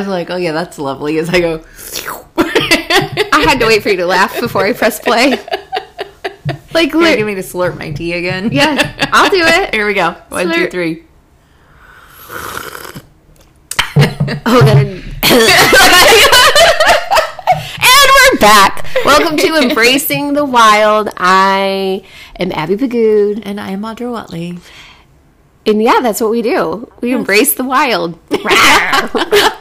[0.00, 1.18] I was like, oh yeah, that's lovely.
[1.18, 1.62] As I go,
[2.38, 5.38] I had to wait for you to laugh before I press play.
[6.72, 8.50] Like, Can you me to slurp my tea again?
[8.52, 9.74] yeah, I'll do it.
[9.74, 10.12] Here we go.
[10.28, 11.04] One, two, three.
[14.46, 15.02] Oh, and
[18.14, 18.86] we're back.
[19.04, 21.08] Welcome to Embracing the Wild.
[21.16, 22.04] I
[22.38, 23.42] am Abby Pagood.
[23.44, 24.58] And I am Audra Watley.
[25.66, 26.90] And yeah, that's what we do.
[27.00, 28.16] We embrace the wild.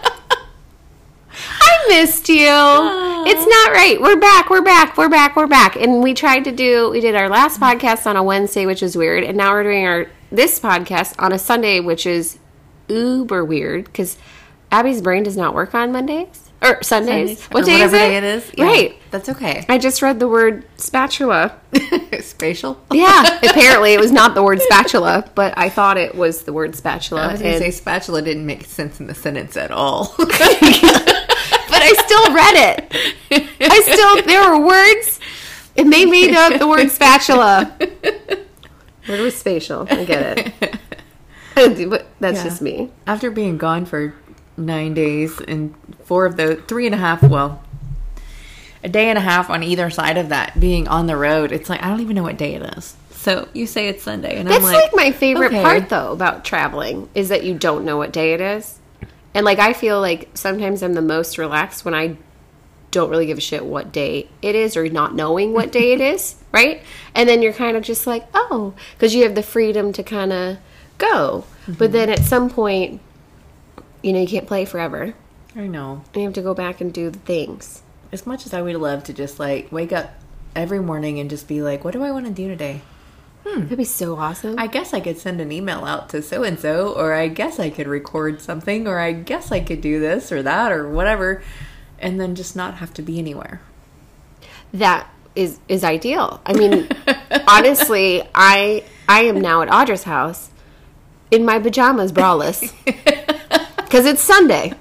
[1.89, 2.45] Missed you.
[2.45, 3.97] It's not right.
[3.99, 4.51] We're back.
[4.51, 4.95] We're back.
[4.95, 5.35] We're back.
[5.35, 5.75] We're back.
[5.75, 6.91] And we tried to do.
[6.91, 9.87] We did our last podcast on a Wednesday, which is weird, and now we're doing
[9.87, 12.37] our this podcast on a Sunday, which is
[12.89, 14.19] uber weird because
[14.71, 17.43] Abby's brain does not work on Mondays or Sundays.
[17.47, 17.97] What Or day is it?
[17.97, 18.51] day it is.
[18.55, 18.95] Yeah, Right.
[19.09, 19.65] That's okay.
[19.67, 21.59] I just read the word spatula.
[22.21, 22.79] Spatial.
[22.93, 26.75] Yeah, apparently it was not the word spatula, but I thought it was the word
[26.75, 27.23] spatula.
[27.29, 30.15] I was going to say spatula didn't make sense in the sentence at all.
[31.69, 33.61] but I still read it.
[33.61, 35.19] I still there were words.
[35.75, 37.75] It made me know the word spatula.
[39.07, 39.87] Word was spatial.
[39.89, 40.75] I get it.
[41.89, 42.43] But that's Yeah.
[42.45, 42.89] just me.
[43.05, 44.13] After being gone for
[44.55, 45.73] nine days and
[46.05, 47.61] four of the three and a half, well,
[48.81, 51.69] a day and a half on either side of that being on the road, it's
[51.69, 52.95] like I don't even know what day it is.
[53.11, 55.61] So you say it's Sunday, and That's I'm like, like, my favorite okay.
[55.61, 58.78] part though about traveling is that you don't know what day it is.
[59.33, 62.17] And like I feel like sometimes I'm the most relaxed when I
[62.91, 66.01] don't really give a shit what day it is or not knowing what day it
[66.01, 66.81] is, right?
[67.13, 70.33] And then you're kind of just like, oh, because you have the freedom to kind
[70.33, 70.57] of
[70.97, 71.45] go.
[71.63, 71.73] Mm-hmm.
[71.73, 73.01] But then at some point,
[74.01, 75.13] you know, you can't play forever.
[75.55, 76.03] I know.
[76.15, 77.81] You have to go back and do the things.
[78.11, 80.13] As much as I would love to just like wake up
[80.55, 82.81] every morning and just be like, what do I want to do today?
[83.45, 83.61] Hmm.
[83.63, 84.55] That'd be so awesome.
[84.59, 87.59] I guess I could send an email out to so and so, or I guess
[87.59, 91.41] I could record something, or I guess I could do this or that or whatever,
[91.99, 93.61] and then just not have to be anywhere.
[94.73, 96.41] that is is ideal.
[96.45, 96.87] I mean,
[97.47, 100.49] honestly, I I am now at Audra's house
[101.31, 102.73] in my pajamas, braless,
[103.77, 104.73] because it's Sunday.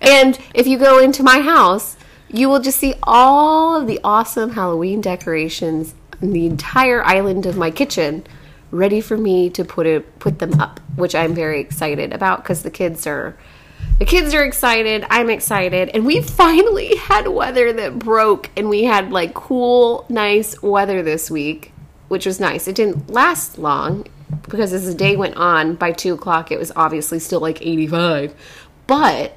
[0.00, 1.96] And if you go into my house,
[2.28, 7.70] you will just see all of the awesome Halloween decorations the entire island of my
[7.70, 8.24] kitchen
[8.70, 12.62] ready for me to put it put them up, which I'm very excited about because
[12.62, 13.36] the kids are
[13.98, 18.84] the kids are excited, I'm excited, and we finally had weather that broke and we
[18.84, 21.72] had like cool, nice weather this week,
[22.08, 22.68] which was nice.
[22.68, 24.06] It didn't last long
[24.42, 28.34] because as the day went on, by two o'clock it was obviously still like 85.
[28.86, 29.36] But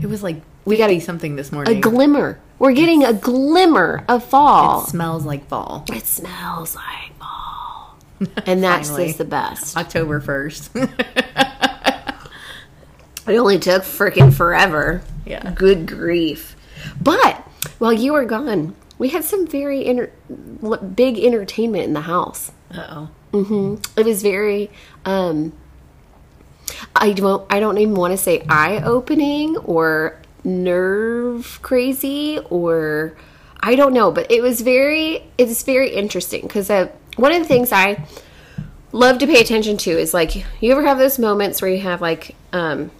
[0.00, 1.78] It was like We gotta- eat something this morning.
[1.78, 2.38] a glimmer.
[2.58, 4.82] We're getting a glimmer of fall.
[4.84, 5.84] It smells like fall.
[5.92, 7.96] It smells like fall.
[8.46, 9.76] And that's just the best.
[9.76, 10.90] October 1st.
[13.26, 15.02] It only took freaking forever.
[15.26, 15.52] Yeah.
[15.54, 16.56] Good grief.
[16.98, 17.36] But
[17.78, 19.86] while you were gone, we had some very
[20.62, 22.52] l- big entertainment in the house.
[22.74, 23.10] Uh-oh.
[23.98, 24.70] It was very
[25.04, 25.52] um
[26.96, 33.16] I don't I don't even want to say eye opening or nerve crazy or
[33.60, 37.44] I don't know, but it was very it's very interesting cuz uh, one of the
[37.44, 38.04] things I
[38.92, 42.00] love to pay attention to is like you ever have those moments where you have
[42.00, 42.90] like um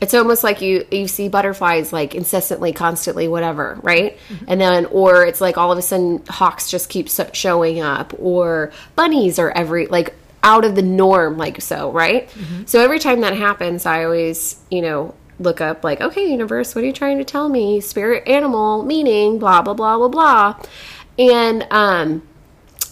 [0.00, 4.18] it's almost like you you see butterflies like incessantly constantly whatever right?
[4.48, 8.72] And then or it's like all of a sudden hawks just keep showing up or
[8.96, 12.28] bunnies are every like out of the norm like so right?
[12.66, 16.84] So every time that happens i always you know look up like okay universe what
[16.84, 20.56] are you trying to tell me spirit animal meaning blah blah blah blah blah
[21.18, 22.22] and um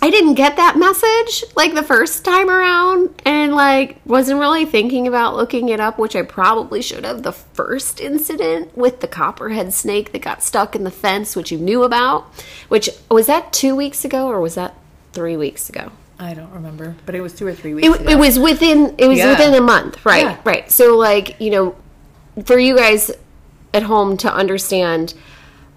[0.05, 5.07] I didn't get that message like the first time around and like wasn't really thinking
[5.07, 7.23] about looking it up, which I probably should have.
[7.23, 11.59] The first incident with the copperhead snake that got stuck in the fence, which you
[11.59, 12.25] knew about,
[12.69, 14.75] which was that two weeks ago or was that
[15.13, 15.93] three weeks ago?
[16.19, 18.11] I don't remember, but it was two or three weeks It, ago.
[18.11, 19.31] it was within it was Yeah.
[19.31, 20.25] within a month, right?
[20.25, 20.39] Yeah.
[20.43, 20.69] Right.
[20.69, 21.77] So like you know,
[22.45, 23.11] for you guys
[23.75, 25.15] at home to understand,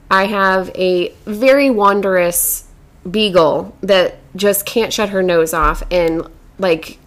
[0.10, 2.68] I have a very wondrous
[3.10, 6.28] beagle that just can't shut her nose off and
[6.58, 6.98] like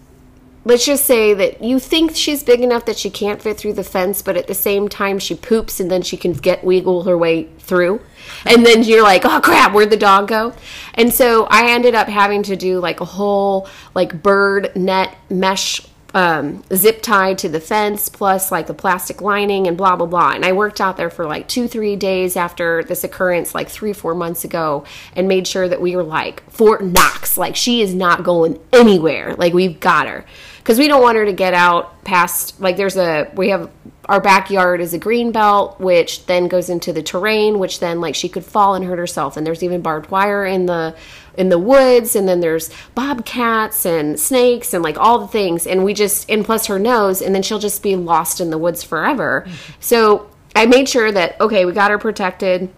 [0.65, 3.83] let's just say that you think she's big enough that she can't fit through the
[3.83, 7.17] fence, but at the same time she poops and then she can get wiggle her
[7.17, 7.99] way through.
[8.45, 10.53] And then you're like, oh crap, where'd the dog go?
[10.93, 15.81] And so I ended up having to do like a whole like bird net mesh
[16.13, 20.31] um, zip tied to the fence, plus like the plastic lining and blah blah blah.
[20.31, 23.93] And I worked out there for like two three days after this occurrence, like three
[23.93, 24.85] four months ago,
[25.15, 29.35] and made sure that we were like Fort Knox, like she is not going anywhere.
[29.35, 30.25] Like we've got her
[30.57, 33.69] because we don't want her to get out past like there's a we have
[34.09, 38.15] our backyard is a green belt, which then goes into the terrain, which then like
[38.15, 39.37] she could fall and hurt herself.
[39.37, 40.95] And there's even barbed wire in the
[41.37, 45.67] in the woods, and then there's bobcats and snakes and like all the things.
[45.67, 48.57] And we just and plus her nose, and then she'll just be lost in the
[48.57, 49.47] woods forever.
[49.79, 52.73] So I made sure that okay, we got her protected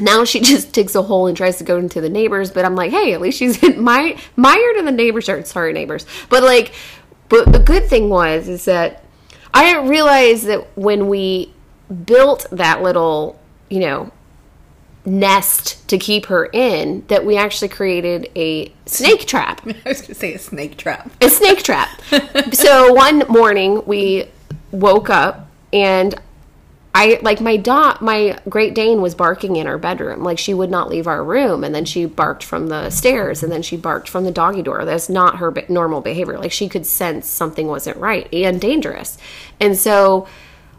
[0.00, 2.74] now she just digs a hole and tries to go into the neighbors but i'm
[2.74, 6.42] like hey at least she's in my mired in the neighbors are sorry neighbors but
[6.42, 6.72] like
[7.28, 9.03] but the good thing was is that
[9.54, 11.50] i didn't realize that when we
[12.04, 13.40] built that little
[13.70, 14.10] you know
[15.06, 20.08] nest to keep her in that we actually created a snake trap I was going
[20.08, 21.10] to say a snake trap.
[21.20, 22.00] a snake trap.
[22.52, 24.28] so one morning we
[24.70, 26.14] woke up and
[26.96, 30.22] I like my dog, my Great Dane was barking in our bedroom.
[30.22, 33.50] Like she would not leave our room, and then she barked from the stairs, and
[33.50, 34.84] then she barked from the doggy door.
[34.84, 36.38] That's not her normal behavior.
[36.38, 39.18] Like she could sense something wasn't right and dangerous,
[39.58, 40.28] and so,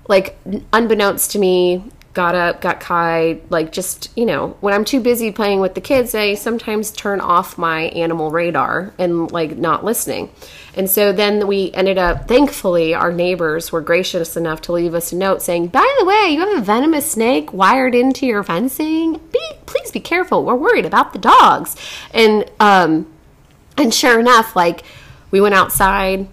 [0.08, 0.38] like
[0.72, 1.84] unbeknownst to me,
[2.16, 3.42] got up, got Kai.
[3.50, 7.22] Like just you know, when I'm too busy playing with the kids, I sometimes turn
[7.22, 10.32] off my animal radar and like not listening.
[10.78, 15.14] And so then we ended up, thankfully, our neighbors were gracious enough to leave us
[15.14, 19.22] a note saying, by the way, you have a venomous snake wired into your fencing.
[19.32, 20.44] Be, please be careful.
[20.44, 21.78] We're worried about the dogs.
[22.14, 23.10] And, um,
[23.78, 24.84] and sure enough, like
[25.32, 26.28] we went outside,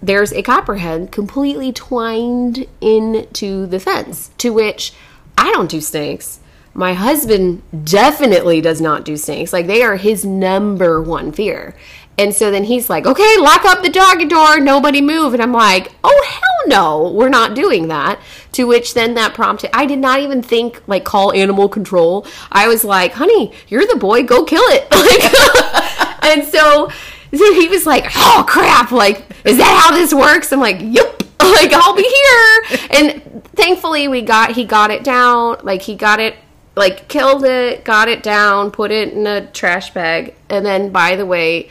[0.00, 4.92] there's a copperhead completely twined into the fence, to which
[5.36, 6.40] I don't do snakes.
[6.74, 9.52] My husband definitely does not do snakes.
[9.52, 11.74] Like they are his number one fear.
[12.18, 15.32] And so then he's like, okay, lock up the doggy door, nobody move.
[15.32, 18.20] And I'm like, oh, hell no, we're not doing that.
[18.52, 22.26] To which then that prompted, I did not even think, like, call animal control.
[22.50, 24.86] I was like, honey, you're the boy, go kill it.
[25.02, 26.88] Like, and so,
[27.34, 30.52] so he was like, oh, crap, like, is that how this works?
[30.52, 31.21] I'm like, yep,
[31.60, 32.78] like, I'll be here.
[32.90, 36.36] And thankfully, we got, he got it down, like, he got it
[36.74, 41.16] like killed it, got it down, put it in a trash bag, and then by
[41.16, 41.68] the way,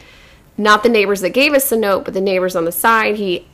[0.57, 3.47] not the neighbors that gave us the note, but the neighbors on the side, he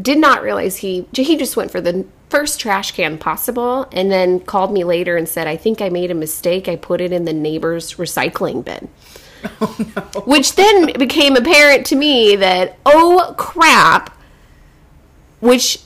[0.00, 4.40] did not realize he he just went for the first trash can possible and then
[4.40, 6.68] called me later and said, "I think I made a mistake.
[6.68, 8.88] I put it in the neighbor's recycling bin."
[9.60, 10.20] Oh, no.
[10.22, 14.15] Which then became apparent to me that oh crap,
[15.40, 15.80] which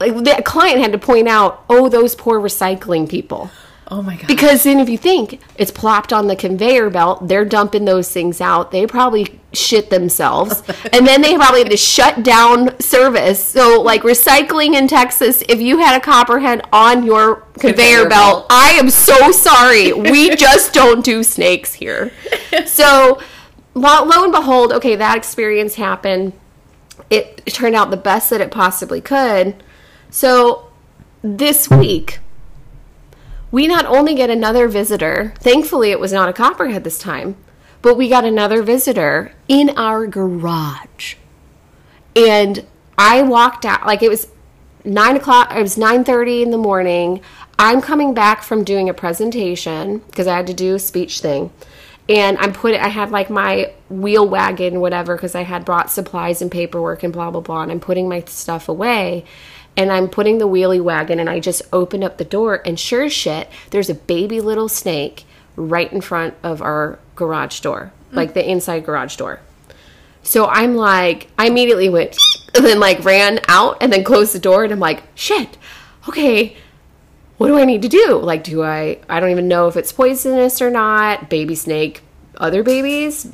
[0.00, 3.50] like the client had to point out, "Oh, those poor recycling people."
[3.90, 4.26] Oh, my God.
[4.26, 8.38] Because then, if you think it's plopped on the conveyor belt, they're dumping those things
[8.38, 8.70] out.
[8.70, 10.62] They probably shit themselves,
[10.92, 13.42] and then they probably had to shut down service.
[13.42, 18.10] So, like recycling in Texas, if you had a copperhead on your conveyor, Conveyor belt,
[18.10, 18.46] belt.
[18.50, 19.94] I am so sorry.
[19.94, 22.12] We just don't do snakes here.
[22.66, 23.22] So,
[23.72, 26.34] lo, lo and behold, okay, that experience happened.
[27.10, 29.62] It turned out the best that it possibly could.
[30.10, 30.70] So,
[31.22, 32.20] this week
[33.50, 37.36] we not only get another visitor, thankfully it was not a copperhead this time,
[37.80, 41.14] but we got another visitor in our garage.
[42.14, 42.66] And
[42.98, 44.28] I walked out like it was
[44.84, 45.52] nine o'clock.
[45.54, 47.22] It was nine thirty in the morning.
[47.58, 51.50] I'm coming back from doing a presentation because I had to do a speech thing,
[52.08, 52.80] and I'm putting.
[52.80, 57.12] I had like my wheel wagon, whatever, because I had brought supplies and paperwork and
[57.12, 57.62] blah blah blah.
[57.62, 59.24] And I'm putting my stuff away,
[59.76, 63.04] and I'm putting the wheelie wagon, and I just opened up the door, and sure
[63.04, 65.24] as shit, there's a baby little snake
[65.56, 69.40] right in front of our garage door, like the inside garage door.
[70.22, 72.16] So I'm like, I immediately went
[72.54, 75.56] and then like ran out and then closed the door and I'm like, shit,
[76.08, 76.56] okay,
[77.38, 78.18] what do I need to do?
[78.18, 81.30] Like, do I, I don't even know if it's poisonous or not.
[81.30, 82.02] Baby snake,
[82.36, 83.32] other babies,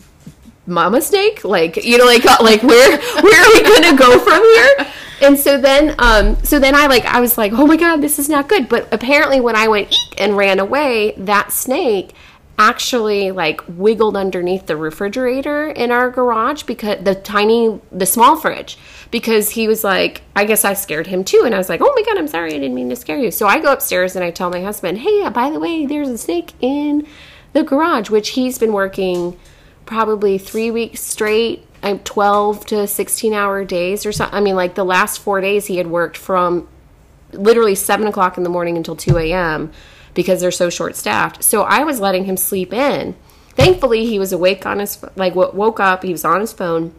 [0.67, 4.87] mama snake, like, you know, like, like where, where are we to go from here?
[5.23, 8.19] And so then, um, so then I like, I was like, oh my God, this
[8.19, 8.69] is not good.
[8.69, 12.15] But apparently when I went eek and ran away, that snake
[12.59, 18.79] actually like wiggled underneath the refrigerator in our garage because the tiny the small fridge
[19.15, 21.93] because he was like i guess i scared him too and i was like oh
[21.95, 24.25] my god i'm sorry i didn't mean to scare you so i go upstairs and
[24.25, 27.07] i tell my husband hey uh, by the way there's a snake in
[27.53, 29.39] the garage which he's been working
[29.87, 34.75] probably three weeks straight uh, 12 to 16 hour days or something i mean like
[34.75, 36.67] the last four days he had worked from
[37.31, 39.71] literally 7 o'clock in the morning until 2 a.m
[40.15, 41.43] because they're so short staffed.
[41.43, 43.15] So I was letting him sleep in.
[43.51, 46.03] Thankfully, he was awake on his like wo- woke up.
[46.03, 46.95] He was on his phone.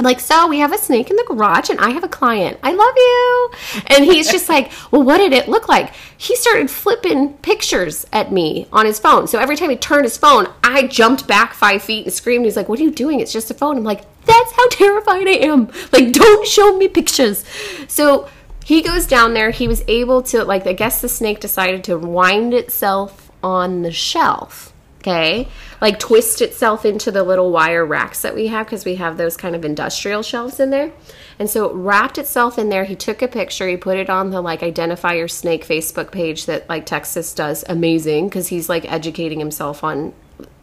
[0.00, 2.58] Like, so we have a snake in the garage, and I have a client.
[2.62, 3.50] I love you.
[3.86, 5.92] And he's just like, well, what did it look like?
[6.16, 9.26] He started flipping pictures at me on his phone.
[9.26, 12.44] So every time he turned his phone, I jumped back five feet and screamed.
[12.44, 13.20] He's like, what are you doing?
[13.20, 13.76] It's just a phone.
[13.76, 15.70] I'm like, that's how terrified I am.
[15.92, 17.44] Like, don't show me pictures.
[17.88, 18.28] So
[18.64, 19.50] he goes down there.
[19.50, 23.92] He was able to, like, I guess the snake decided to wind itself on the
[23.92, 24.71] shelf.
[25.02, 25.48] Okay.
[25.80, 29.36] Like, twist itself into the little wire racks that we have because we have those
[29.36, 30.92] kind of industrial shelves in there.
[31.40, 32.84] And so it wrapped itself in there.
[32.84, 33.66] He took a picture.
[33.66, 37.64] He put it on the, like, Identify Your Snake Facebook page that, like, Texas does
[37.68, 40.14] amazing because he's, like, educating himself on,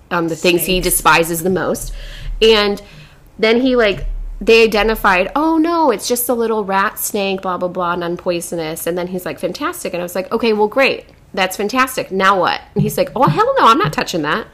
[0.10, 1.94] on the things he despises the most.
[2.42, 2.82] And
[3.38, 4.06] then he, like,
[4.40, 8.88] they identified, oh no, it's just a little rat snake, blah, blah, blah, non poisonous.
[8.88, 9.94] And then he's like, fantastic.
[9.94, 11.06] And I was like, okay, well, great.
[11.34, 12.12] That's fantastic.
[12.12, 12.62] Now what?
[12.74, 14.48] And he's like, oh, hell no, I'm not touching that.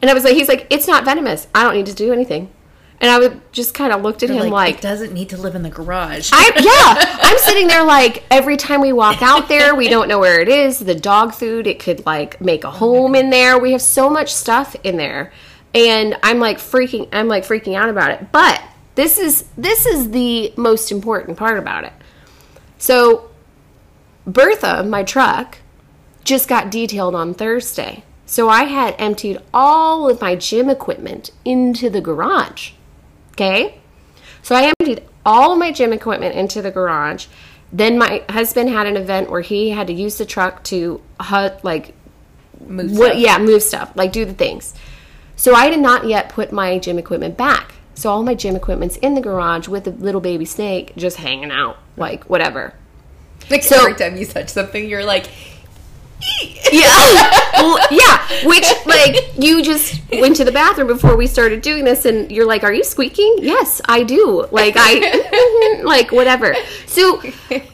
[0.00, 1.46] And I was like, he's like, it's not venomous.
[1.54, 2.50] I don't need to do anything.
[3.00, 5.56] And I would just kind of looked at him like, it doesn't need to live
[5.56, 6.30] in the garage.
[6.32, 10.20] I, yeah, I'm sitting there like every time we walk out there, we don't know
[10.20, 10.78] where it is.
[10.78, 13.58] The dog food, it could like make a oh home in there.
[13.58, 15.32] We have so much stuff in there,
[15.74, 18.30] and I'm like freaking, I'm like freaking out about it.
[18.30, 18.62] But
[18.94, 21.92] this is this is the most important part about it.
[22.78, 23.30] So,
[24.28, 25.58] Bertha, my truck,
[26.24, 28.04] just got detailed on Thursday.
[28.26, 32.72] So I had emptied all of my gym equipment into the garage.
[33.32, 33.78] Okay?
[34.42, 37.26] So I emptied all of my gym equipment into the garage.
[37.72, 41.60] Then my husband had an event where he had to use the truck to hut
[41.62, 41.94] like
[42.66, 43.18] Move what stuff.
[43.20, 44.74] yeah, move stuff, like do the things.
[45.36, 47.74] So I did not yet put my gym equipment back.
[47.94, 51.50] So all my gym equipment's in the garage with the little baby snake just hanging
[51.50, 52.74] out, like whatever.
[53.50, 55.26] Like So- every time you touch something, you're like,
[56.72, 56.88] Yeah.
[56.88, 58.46] Oh, well, yeah.
[58.46, 62.46] Which, like, you just went to the bathroom before we started doing this, and you're
[62.46, 64.46] like, "Are you squeaking?" Yes, I do.
[64.50, 66.54] Like, I, like, whatever.
[66.86, 67.22] So,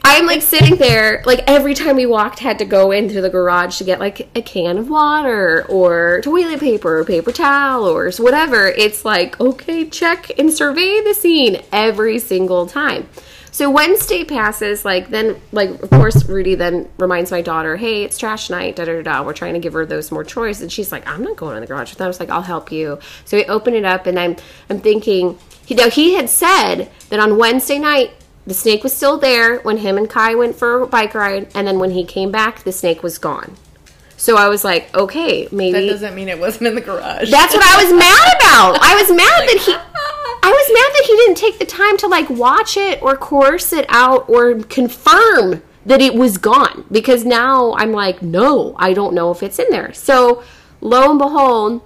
[0.03, 3.77] I'm like sitting there, like, every time we walked, had to go into the garage
[3.77, 8.67] to get like a can of water or toilet paper or paper towel or whatever.
[8.67, 13.07] It's like, okay, check and survey the scene every single time.
[13.51, 18.17] So Wednesday passes, like then, like of course, Rudy then reminds my daughter, "Hey, it's
[18.17, 19.01] trash night." Da da da.
[19.01, 19.23] da.
[19.23, 21.61] We're trying to give her those more chores, and she's like, "I'm not going in
[21.61, 24.19] the garage them." I was like, "I'll help you." So we open it up, and
[24.19, 24.35] I'm
[24.69, 25.37] I'm thinking,
[25.67, 28.11] you know, he had said that on Wednesday night
[28.45, 31.67] the snake was still there when him and Kai went for a bike ride, and
[31.67, 33.55] then when he came back, the snake was gone.
[34.17, 37.31] So I was like, okay, maybe that doesn't mean it wasn't in the garage.
[37.31, 38.77] that's what I was mad about.
[38.81, 39.73] I was mad that he.
[40.41, 43.73] I was mad that he didn't take the time to like watch it or course
[43.73, 49.13] it out or confirm that it was gone because now I'm like, no, I don't
[49.13, 49.93] know if it's in there.
[49.93, 50.43] So
[50.81, 51.81] lo and behold,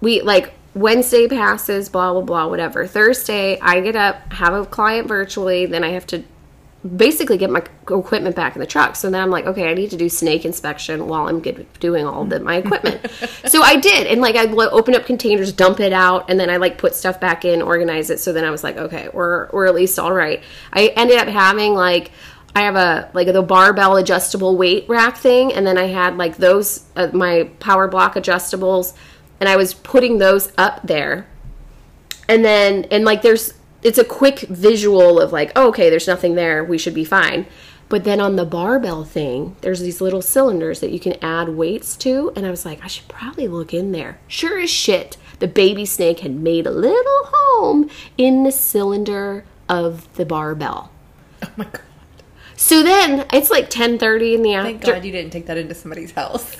[0.00, 2.86] we like Wednesday passes, blah blah blah, whatever.
[2.86, 6.24] Thursday, I get up, have a client virtually, then I have to
[6.96, 8.96] basically get my equipment back in the truck.
[8.96, 12.24] So then I'm like, okay, I need to do snake inspection while I'm doing all
[12.24, 13.08] the, my equipment.
[13.46, 16.50] so I did, and like I lo- open up containers, dump it out, and then
[16.50, 18.18] I like put stuff back in, organize it.
[18.20, 20.42] So then I was like, okay, we're we're at least all right.
[20.72, 22.10] I ended up having like.
[22.54, 26.36] I have a like the barbell adjustable weight rack thing, and then I had like
[26.36, 28.92] those uh, my power block adjustables,
[29.40, 31.26] and I was putting those up there
[32.28, 36.34] and then and like there's it's a quick visual of like oh, okay there's nothing
[36.34, 37.46] there we should be fine
[37.88, 41.96] but then on the barbell thing there's these little cylinders that you can add weights
[41.96, 45.48] to and i was like i should probably look in there sure as shit the
[45.48, 50.90] baby snake had made a little home in the cylinder of the barbell
[51.42, 51.80] oh my god!
[52.56, 54.80] so then it's like 10.30 in the afternoon.
[54.80, 56.56] Thank God you didn't take that into somebody's house.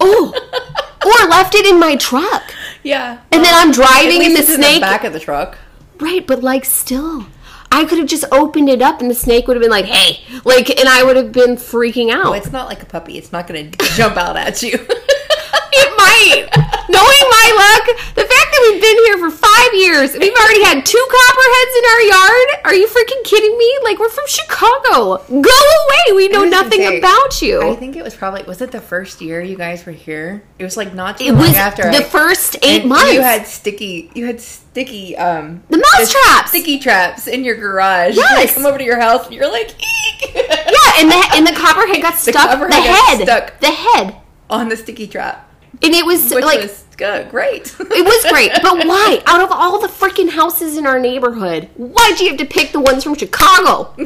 [0.00, 0.32] oh
[1.06, 4.56] or left it in my truck Yeah, and then i'm driving in the it's in
[4.56, 5.56] snake the back of the truck.
[6.00, 7.26] Right, but like still.
[7.70, 10.24] I could have just opened it up and the snake would have been like, hey.
[10.44, 12.32] Like, and I would have been freaking out.
[12.32, 13.18] It's not like a puppy.
[13.18, 14.78] It's not going to jump out at you.
[15.72, 16.48] it might.
[16.90, 20.84] Knowing my luck, the fact that we've been here for five years, we've already had
[20.86, 22.48] two copperheads in our yard.
[22.64, 23.78] Are you freaking kidding me?
[23.84, 25.18] Like, we're from Chicago.
[25.28, 26.16] Go away.
[26.16, 27.60] We know I was gonna nothing about you.
[27.62, 30.42] I think it was probably was it the first year you guys were here?
[30.58, 33.12] It was like not too it long was after the I- first eight months.
[33.12, 34.10] You had sticky.
[34.14, 35.16] You had sticky.
[35.16, 36.50] Um, The mouse traps.
[36.50, 38.16] Sticky traps in your garage.
[38.28, 38.50] Yes.
[38.50, 40.34] I come over to your house and you're like, Eek!
[40.34, 42.58] yeah, and the and the copperhead got stuck.
[42.58, 43.60] The, got head, stuck.
[43.60, 44.16] the head,
[44.50, 45.50] on the sticky trap,
[45.82, 47.74] and it was which like was good, great.
[47.78, 49.22] It was great, but why?
[49.26, 52.80] Out of all the freaking houses in our neighborhood, why'd you have to pick the
[52.80, 53.94] ones from Chicago?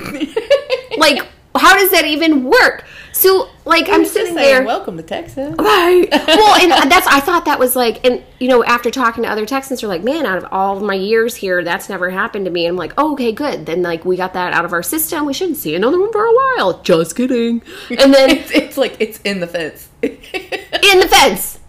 [0.98, 2.84] Like, how does that even work?
[3.12, 4.64] So, like, I'm Just sitting saying, there.
[4.64, 5.54] Welcome to Texas.
[5.58, 6.08] Right.
[6.10, 9.44] Well, and that's I thought that was like, and you know, after talking to other
[9.44, 12.50] Texans, they're like, man, out of all of my years here, that's never happened to
[12.50, 12.66] me.
[12.66, 13.66] And I'm like, oh, okay, good.
[13.66, 15.26] Then like we got that out of our system.
[15.26, 16.80] We shouldn't see another one for a while.
[16.82, 17.62] Just kidding.
[17.90, 19.88] And then It's, it's like it's in the fence.
[20.02, 20.10] in
[21.00, 21.60] the fence.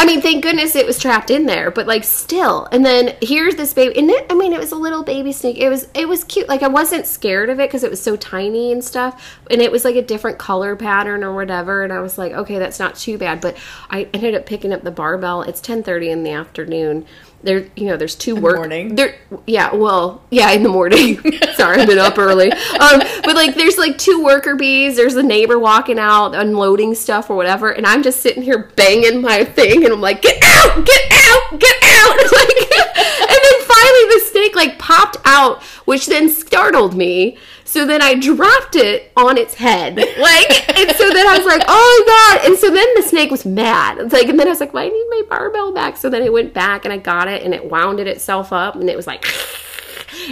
[0.00, 2.66] I mean, thank goodness it was trapped in there, but like still.
[2.72, 5.58] And then here's this baby, and it, I mean, it was a little baby snake.
[5.58, 6.48] It was it was cute.
[6.48, 9.70] Like I wasn't scared of it because it was so tiny and stuff, and it
[9.70, 11.84] was like a different color pattern or whatever.
[11.84, 13.42] And I was like, okay, that's not too bad.
[13.42, 13.58] But
[13.90, 15.42] I ended up picking up the barbell.
[15.42, 17.04] It's ten thirty in the afternoon.
[17.42, 18.56] There, you know, there's two work.
[18.56, 18.96] morning.
[18.96, 19.14] There,
[19.46, 21.16] yeah, well, yeah, in the morning.
[21.54, 22.52] Sorry, I've been up early.
[22.52, 24.96] Um, but like, there's like two worker bees.
[24.96, 29.22] There's a neighbor walking out, unloading stuff or whatever, and I'm just sitting here banging
[29.22, 34.14] my thing, and I'm like, get out, get out, get out, like, and then finally
[34.14, 37.38] the snake like popped out, which then startled me.
[37.70, 41.62] So then I dropped it on its head, like, and so then I was like,
[41.68, 42.50] oh my god!
[42.50, 43.98] And so then the snake was mad.
[43.98, 45.96] It's like, and then I was like, well, I need my barbell back.
[45.96, 48.90] So then I went back and I got it, and it wounded itself up, and
[48.90, 49.24] it was like.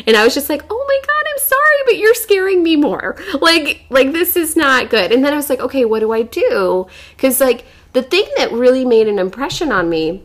[0.06, 3.16] And I was just like, "Oh my god, I'm sorry, but you're scaring me more.
[3.40, 6.22] Like like this is not good." And then I was like, "Okay, what do I
[6.22, 10.24] do?" Cuz like the thing that really made an impression on me,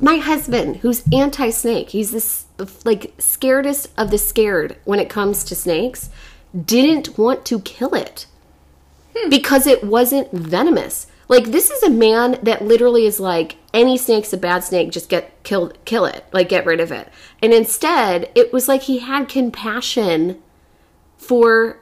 [0.00, 2.46] my husband, who's anti-snake, he's this
[2.84, 6.10] like scaredest of the scared when it comes to snakes,
[6.54, 8.26] didn't want to kill it
[9.16, 9.28] hmm.
[9.28, 11.06] because it wasn't venomous.
[11.28, 15.08] Like this is a man that literally is like any snake's a bad snake, just
[15.08, 17.08] get killed, kill it, like get rid of it.
[17.42, 20.42] And instead, it was like he had compassion
[21.16, 21.80] for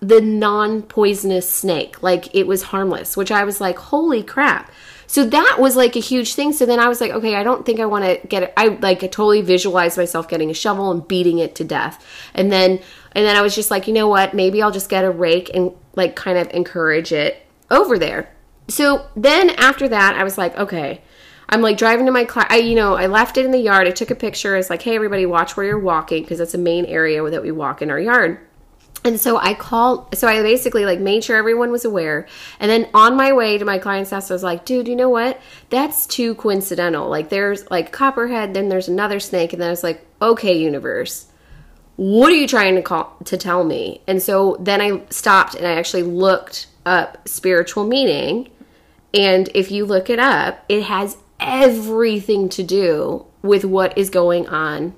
[0.00, 4.70] the non-poisonous snake, like it was harmless, which I was like, holy crap.
[5.06, 6.52] So that was like a huge thing.
[6.52, 8.52] So then I was like, okay, I don't think I want to get it.
[8.56, 12.04] I like I totally visualized myself getting a shovel and beating it to death.
[12.34, 12.80] And then
[13.14, 14.34] and then I was just like, you know what?
[14.34, 18.30] Maybe I'll just get a rake and like kind of encourage it over there.
[18.68, 21.00] So then after that, I was like, okay.
[21.48, 22.46] I'm like driving to my class.
[22.48, 23.86] I, you know, I left it in the yard.
[23.86, 24.56] I took a picture.
[24.56, 27.52] It's like, hey, everybody, watch where you're walking because that's a main area that we
[27.52, 28.40] walk in our yard.
[29.04, 32.26] And so I called, so I basically like made sure everyone was aware.
[32.58, 35.10] And then on my way to my client's house, I was like, dude, you know
[35.10, 35.38] what?
[35.68, 37.10] That's too coincidental.
[37.10, 39.52] Like there's like copperhead, then there's another snake.
[39.52, 41.26] And then I was like, okay, universe,
[41.96, 44.00] what are you trying to call to tell me?
[44.06, 48.50] And so then I stopped and I actually looked up spiritual meaning.
[49.12, 54.48] And if you look it up, it has everything to do with what is going
[54.48, 54.94] on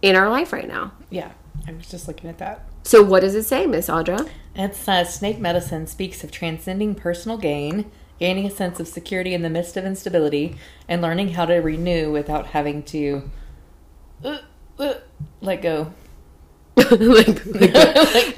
[0.00, 0.92] in our life right now.
[1.10, 1.32] Yeah,
[1.66, 2.64] I was just looking at that.
[2.82, 4.28] So what does it say, Miss Audra?
[4.54, 9.42] It says snake medicine speaks of transcending personal gain, gaining a sense of security in
[9.42, 10.56] the midst of instability,
[10.88, 13.30] and learning how to renew without having to
[14.24, 14.38] uh,
[14.78, 14.94] uh,
[15.40, 15.92] let go.
[16.90, 17.44] like,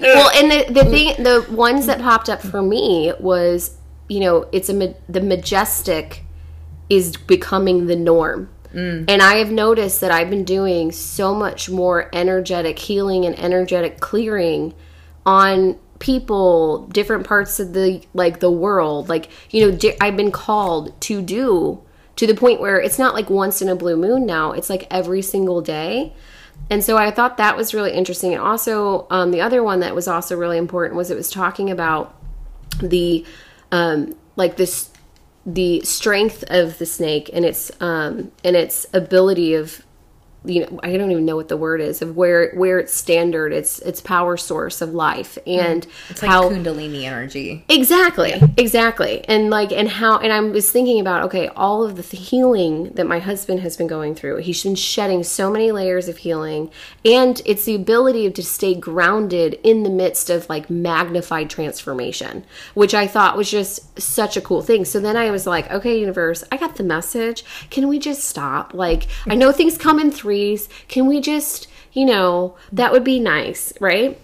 [0.00, 3.76] well, and the, the thing, the ones that popped up for me was,
[4.09, 6.24] you know, it's a the majestic
[6.88, 8.48] is becoming the norm.
[8.74, 9.05] Mm.
[9.09, 14.00] And I have noticed that I've been doing so much more energetic healing and energetic
[14.00, 14.74] clearing
[15.26, 19.09] on people, different parts of the like the world.
[19.09, 21.83] Like, you know, I've been called to do
[22.16, 24.87] to the point where it's not like once in a blue moon now, it's like
[24.90, 26.12] every single day.
[26.68, 28.33] And so I thought that was really interesting.
[28.33, 31.70] And also, um, the other one that was also really important was it was talking
[31.70, 32.14] about
[32.81, 33.25] the
[33.73, 34.90] um, like this
[35.46, 39.85] the strength of the snake and its um, and its ability of
[40.44, 43.53] you know I don't even know what the word is of where where its standard
[43.53, 45.90] its its power source of life and mm.
[46.11, 47.64] It's like how Kundalini energy.
[47.68, 49.24] Exactly, exactly.
[49.29, 53.07] And like, and how, and I was thinking about, okay, all of the healing that
[53.07, 54.38] my husband has been going through.
[54.38, 56.70] He's been shedding so many layers of healing,
[57.05, 62.94] and it's the ability to stay grounded in the midst of like magnified transformation, which
[62.94, 64.85] I thought was just such a cool thing.
[64.85, 67.44] So then I was like, okay, universe, I got the message.
[67.70, 68.74] Can we just stop?
[68.74, 70.69] Like, I know things come in threes.
[70.87, 74.16] Can we just, you know, that would be nice, right?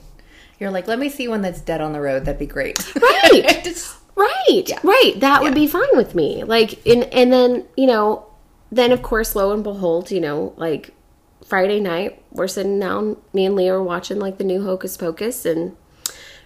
[0.61, 2.25] You're like, let me see one that's dead on the road.
[2.25, 2.79] That'd be great.
[3.03, 3.61] Right.
[3.65, 5.13] Just- Right, right.
[5.19, 6.43] That would be fine with me.
[6.43, 8.25] Like, and and then you know,
[8.73, 10.95] then of course, lo and behold, you know, like
[11.45, 13.19] Friday night, we're sitting down.
[13.35, 15.77] Me and Leo are watching like the new Hocus Pocus, and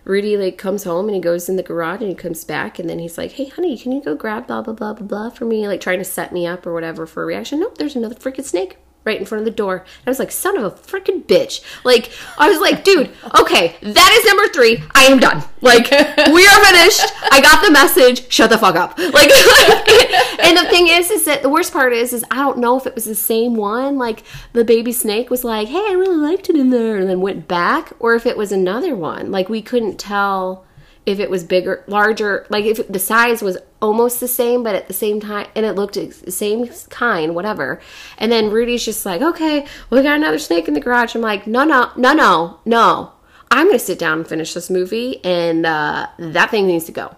[0.04, 2.90] Rudy like comes home and he goes in the garage and he comes back and
[2.90, 5.44] then he's like, "Hey, honey, can you go grab blah blah blah blah blah for
[5.44, 7.60] me?" Like trying to set me up or whatever for a reaction.
[7.60, 9.78] Nope, there's another freaking snake right in front of the door.
[9.78, 13.10] And I was like, "Son of a freaking bitch!" Like I was like, "Dude,
[13.40, 14.82] okay, that is number three.
[14.94, 15.42] I am done.
[15.60, 15.90] Like
[16.32, 17.02] we are finished.
[17.30, 18.30] I got the message.
[18.30, 19.32] Shut the fuck up." Like,
[20.40, 22.86] and the thing is, is that the worst part is, is I don't know if
[22.86, 23.98] it was the same one.
[23.98, 27.20] Like the baby snake was like, "Hey, I really liked it in there," and then
[27.20, 29.30] went back, or if it was another one.
[29.30, 30.64] Like we couldn't tell
[31.10, 34.88] if it was bigger, larger, like if the size was almost the same, but at
[34.88, 37.80] the same time, and it looked the same kind, whatever.
[38.16, 41.14] And then Rudy's just like, okay, we got another snake in the garage.
[41.14, 43.12] I'm like, no, no, no, no, no.
[43.50, 46.92] I'm going to sit down and finish this movie, and uh, that thing needs to
[46.92, 47.16] go.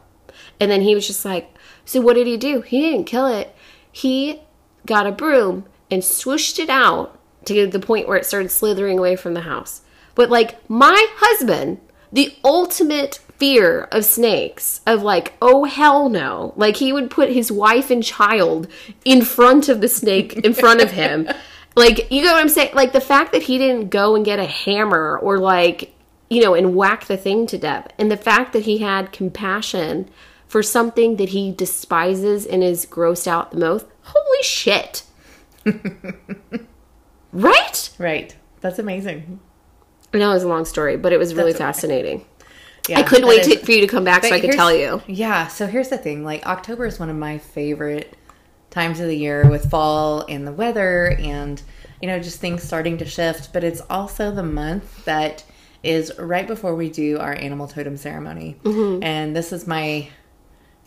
[0.58, 2.62] And then he was just like, so what did he do?
[2.62, 3.54] He didn't kill it.
[3.90, 4.40] He
[4.86, 8.50] got a broom and swooshed it out to get to the point where it started
[8.50, 9.82] slithering away from the house.
[10.14, 11.80] But like my husband,
[12.12, 16.52] the ultimate fear of snakes, of like, oh hell no.
[16.54, 18.68] Like he would put his wife and child
[19.04, 21.28] in front of the snake in front of him.
[21.74, 22.74] Like, you know what I'm saying?
[22.74, 25.94] Like the fact that he didn't go and get a hammer or like,
[26.28, 27.88] you know, and whack the thing to death.
[27.98, 30.10] And the fact that he had compassion
[30.46, 33.86] for something that he despises and is grossed out the most.
[34.02, 35.04] Holy shit.
[37.32, 37.90] right?
[37.98, 38.36] Right.
[38.60, 39.40] That's amazing.
[40.12, 41.58] I know it was a long story, but it was really okay.
[41.58, 42.26] fascinating.
[42.88, 45.02] Yeah, I couldn't wait to, for you to come back so I could tell you.
[45.06, 46.24] Yeah, so here's the thing.
[46.24, 48.16] Like October is one of my favorite
[48.70, 51.62] times of the year with fall and the weather and
[52.00, 55.44] you know just things starting to shift, but it's also the month that
[55.82, 58.56] is right before we do our animal totem ceremony.
[58.62, 59.02] Mm-hmm.
[59.02, 60.08] And this is my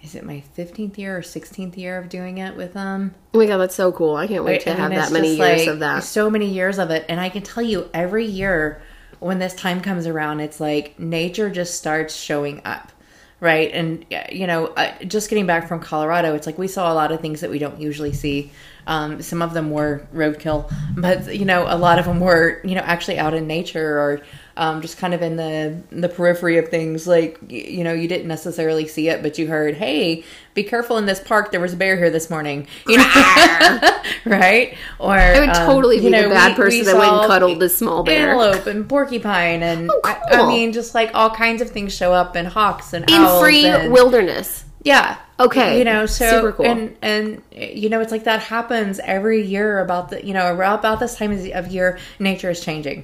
[0.01, 3.15] is it my 15th year or 16th year of doing it with them?
[3.33, 4.15] Oh my god, that's so cool.
[4.15, 6.03] I can't wait to I mean, have that many years like, of that.
[6.03, 7.05] So many years of it.
[7.09, 8.81] And I can tell you every year
[9.25, 12.91] when this time comes around, it's like nature just starts showing up.
[13.39, 13.71] Right.
[13.73, 17.11] And, you know, uh, just getting back from Colorado, it's like we saw a lot
[17.11, 18.51] of things that we don't usually see.
[18.87, 22.75] Um, some of them were roadkill, but, you know, a lot of them were, you
[22.75, 24.21] know, actually out in nature or
[24.57, 27.05] um, just kind of in the the periphery of things.
[27.07, 31.05] Like, you know, you didn't necessarily see it, but you heard, hey, be careful in
[31.05, 31.51] this park.
[31.51, 32.67] There was a bear here this morning.
[32.87, 34.01] You know?
[34.25, 34.77] right?
[34.99, 37.25] Or I would um, totally you be the bad we- person we that went and
[37.27, 38.29] cuddled this small bear.
[38.29, 42.13] Antelope and porcupine and Oh, I, I mean just like all kinds of things show
[42.13, 44.64] up and hawks and In owls free and, wilderness.
[44.85, 45.17] Yeah.
[45.39, 45.79] Okay.
[45.79, 46.65] You know, so Super cool.
[46.67, 50.99] and and you know, it's like that happens every year about the you know about
[50.99, 53.03] this time of of year, nature is changing.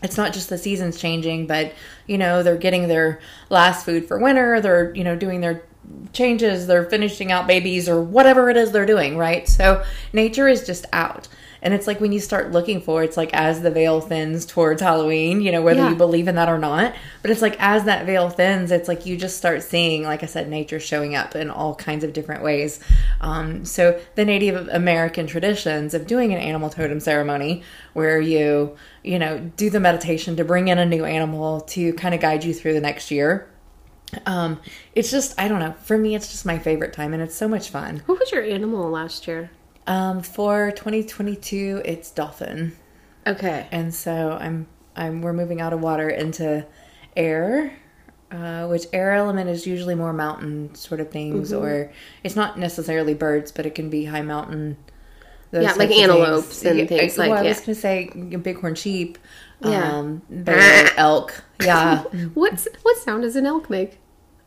[0.00, 1.74] It's not just the seasons changing, but
[2.06, 4.60] you know they're getting their last food for winter.
[4.60, 5.64] They're you know doing their
[6.12, 6.68] changes.
[6.68, 9.18] They're finishing out babies or whatever it is they're doing.
[9.18, 9.48] Right.
[9.48, 11.26] So nature is just out.
[11.60, 14.80] And it's like when you start looking for it's like as the veil thins towards
[14.82, 15.90] Halloween, you know, whether Yeah.
[15.90, 16.94] you believe in that or not.
[17.22, 20.26] But it's like as that veil thins, it's like you just start seeing, like I
[20.26, 22.78] said, nature showing up in all kinds of different ways.
[23.20, 29.18] Um, so the Native American traditions of doing an animal totem ceremony where you, you
[29.18, 32.54] know, do the meditation to bring in a new animal to kind of guide you
[32.54, 33.48] through the next year.
[34.26, 34.60] Um,
[34.94, 35.74] it's just, I don't know.
[35.82, 38.02] For me, it's just my favorite time and it's so much fun.
[38.06, 39.50] What was your animal last year?
[39.88, 42.76] Um, for 2022, it's dolphin.
[43.26, 43.66] Okay.
[43.72, 46.64] and so I'm I'm we're moving out of water into
[47.16, 47.72] air,
[48.30, 51.64] uh, which air element is usually more mountain sort of things, Mm-hmm.
[51.64, 51.92] or
[52.24, 54.76] it's not necessarily birds, but it can be high mountain.
[55.50, 59.16] those Yeah, like antelopes and things well, like- I was gonna say bighorn sheep,
[59.62, 59.92] Yeah.
[59.98, 61.42] um, bear, elk.
[61.62, 62.02] Yeah,
[62.34, 63.98] What's what sound does an elk make?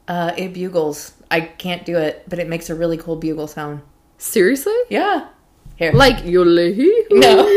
[0.07, 1.13] uh, it bugles.
[1.31, 3.81] I can't do it, but it makes a really cool bugle sound.
[4.21, 4.75] Seriously?
[4.87, 5.29] Yeah,
[5.77, 5.91] here.
[5.93, 7.07] Like yolehi?
[7.09, 7.43] no,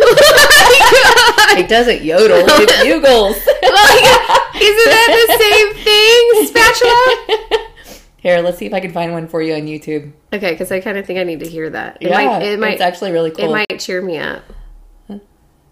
[1.61, 2.39] it doesn't yodel.
[2.41, 3.37] It bugles.
[3.37, 6.47] Isn't that the same thing?
[6.49, 7.69] Spatula?
[8.17, 10.13] Here, let's see if I can find one for you on YouTube.
[10.33, 11.99] Okay, because I kind of think I need to hear that.
[12.01, 13.45] It yeah, might, it might, it's actually really cool.
[13.45, 14.43] it might cheer me up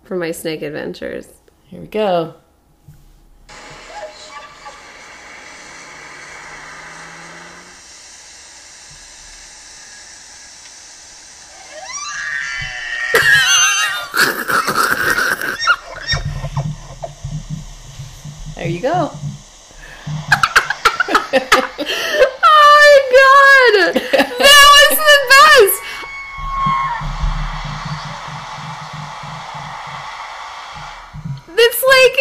[0.04, 1.26] for my snake adventures.
[1.68, 2.34] Here we go.
[18.82, 19.10] Go.
[21.34, 23.94] Oh my god!
[24.38, 25.78] That was the best!
[31.54, 32.16] It's like.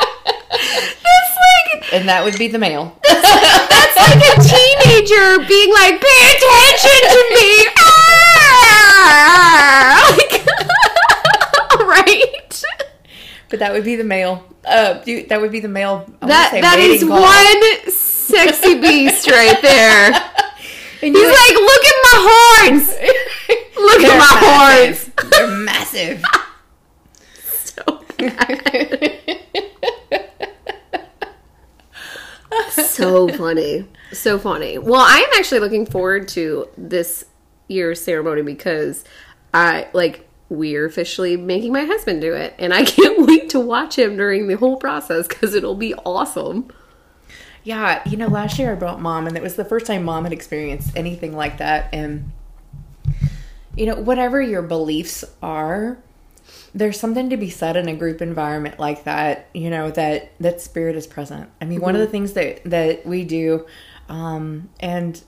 [0.00, 2.98] it's like And that would be the male.
[3.04, 8.76] that's like a teenager being like, "Pay attention to me!" Ah!
[10.18, 10.46] Like,
[11.86, 12.62] right?
[13.50, 14.44] But that would be the male.
[14.64, 16.04] Uh, you, that would be the male.
[16.20, 17.22] I That that is call.
[17.22, 20.12] one sexy beast right there.
[21.00, 22.16] And He's you- like, look at my
[22.66, 22.88] horns.
[23.76, 24.34] Look at my
[24.90, 25.10] horns.
[25.30, 26.24] They're massive.
[32.70, 33.86] so funny.
[34.12, 34.78] So funny.
[34.78, 37.24] Well, I am actually looking forward to this
[37.68, 39.04] year's ceremony because
[39.52, 43.98] I like we're officially making my husband do it and I can't wait to watch
[43.98, 46.70] him during the whole process cuz it'll be awesome.
[47.64, 50.24] Yeah, you know, last year I brought mom, and it was the first time mom
[50.24, 51.90] had experienced anything like that.
[51.92, 52.32] And,
[53.76, 55.98] you know, whatever your beliefs are,
[56.74, 60.62] there's something to be said in a group environment like that, you know, that that
[60.62, 61.50] spirit is present.
[61.60, 63.66] I mean, one of the things that that we do
[64.08, 65.22] um, and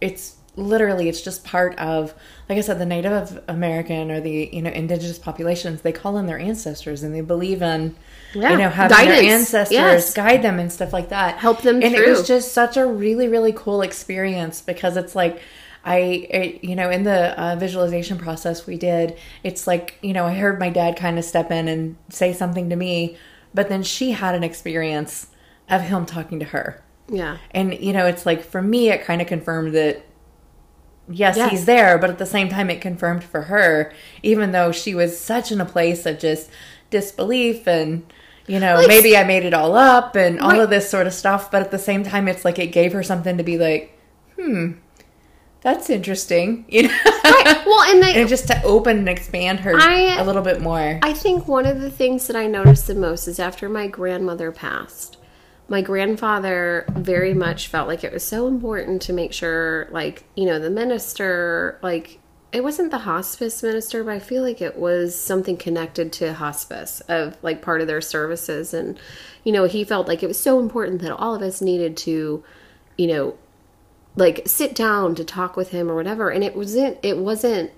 [0.00, 2.12] it's literally it's just part of
[2.48, 6.26] like i said the native american or the you know indigenous populations they call in
[6.26, 7.94] their ancestors and they believe in
[8.34, 8.50] Yeah.
[8.50, 9.20] you know having Guidance.
[9.22, 10.12] their ancestors Yes.
[10.14, 13.28] guide them and stuff like that Help them and it was just such a really
[13.28, 15.40] really cool experience because it's like
[15.84, 15.96] I,
[16.30, 20.34] it, you know, in the uh, visualization process we did, it's like, you know, I
[20.34, 23.16] heard my dad kind of step in and say something to me,
[23.52, 25.26] but then she had an experience
[25.68, 26.80] of him talking to her.
[27.08, 27.38] Yeah.
[27.50, 30.04] And, you know, it's like for me, it kind of confirmed that,
[31.12, 31.50] yes, Yes.
[31.50, 35.18] he's there, but at the same time, it confirmed for her, even though she was
[35.18, 36.50] such in a place of just
[36.90, 38.02] disbelief and,
[38.46, 40.60] you know, Like- maybe I made it all up and all Right.
[40.60, 41.50] of this sort of stuff.
[41.50, 43.98] But at the same time, it's like it gave her something to be like,
[44.38, 44.72] hmm,
[45.62, 46.98] that's interesting, you know?
[47.24, 47.62] Right.
[47.66, 50.98] Well, and they, and just to open and expand her I- a little bit more.
[51.02, 54.50] I think one of the things that I noticed the most is after my grandmother
[54.52, 55.16] passed,
[55.72, 60.44] my grandfather very much felt like it was so important to make sure, like, you
[60.44, 62.18] know, the minister, like,
[62.52, 67.00] it wasn't the hospice minister, but I feel like it was something connected to hospice
[67.08, 68.74] of like part of their services.
[68.74, 69.00] And,
[69.44, 72.44] you know, he felt like it was so important that all of us needed to,
[72.98, 73.38] you know,
[74.14, 76.28] like sit down to talk with him or whatever.
[76.28, 77.70] And it wasn't, it wasn't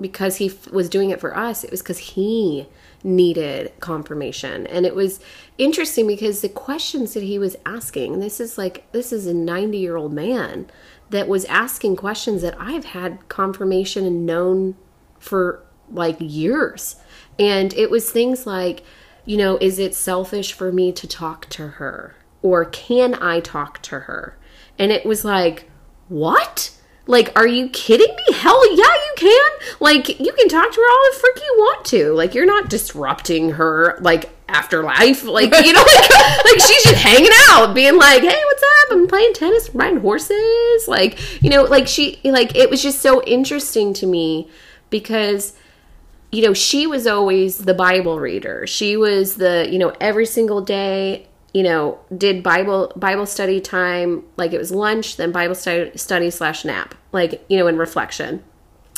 [0.00, 2.66] because he f- was doing it for us it was because he
[3.04, 4.66] needed confirmation.
[4.66, 5.20] And it was
[5.58, 9.76] interesting because the questions that he was asking this is like this is a 90
[9.76, 10.66] year old man
[11.10, 14.74] that was asking questions that i've had confirmation and known
[15.18, 16.96] for like years.
[17.38, 18.82] And it was things like
[19.26, 22.16] you know is it selfish for me to talk to her?
[22.40, 24.38] Or can i talk to her?
[24.78, 25.68] And it was like
[26.08, 26.70] what
[27.06, 28.34] like, are you kidding me?
[28.34, 29.50] Hell yeah, you can.
[29.80, 32.12] Like, you can talk to her all the frick you want to.
[32.12, 35.24] Like, you're not disrupting her, like, afterlife.
[35.24, 36.10] Like, you know, like,
[36.44, 38.92] like she's just hanging out, being like, hey, what's up?
[38.92, 40.88] I'm playing tennis, riding horses.
[40.88, 44.48] Like, you know, like she, like, it was just so interesting to me
[44.90, 45.54] because
[46.34, 48.66] you know, she was always the Bible reader.
[48.66, 54.24] She was the, you know, every single day, you know, did Bible Bible study time
[54.36, 58.44] like it was lunch, then Bible study, study slash nap, like you know, in reflection.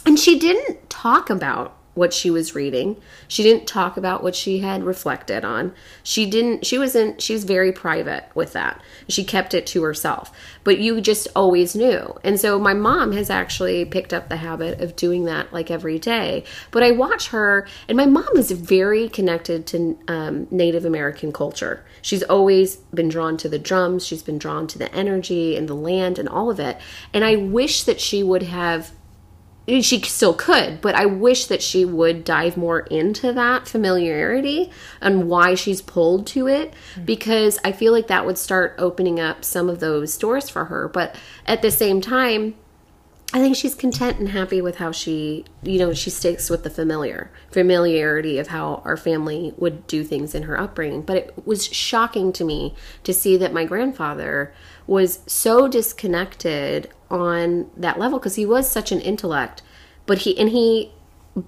[0.06, 3.00] And she didn't talk about what she was reading.
[3.26, 5.72] She didn't talk about what she had reflected on.
[6.02, 8.82] She didn't she wasn't she was very private with that.
[9.08, 10.30] She kept it to herself.
[10.62, 12.14] But you just always knew.
[12.22, 15.98] And so my mom has actually picked up the habit of doing that like every
[15.98, 16.44] day.
[16.70, 21.82] But I watch her and my mom is very connected to um, Native American culture.
[22.02, 25.74] She's always been drawn to the drums, she's been drawn to the energy and the
[25.74, 26.76] land and all of it.
[27.14, 28.92] And I wish that she would have
[29.66, 35.28] she still could, but I wish that she would dive more into that familiarity and
[35.28, 36.72] why she's pulled to it
[37.04, 40.88] because I feel like that would start opening up some of those doors for her.
[40.88, 42.54] But at the same time,
[43.32, 46.70] I think she's content and happy with how she, you know, she sticks with the
[46.70, 51.02] familiar familiarity of how our family would do things in her upbringing.
[51.02, 54.54] But it was shocking to me to see that my grandfather
[54.86, 59.62] was so disconnected on that level because he was such an intellect,
[60.06, 60.92] but he and he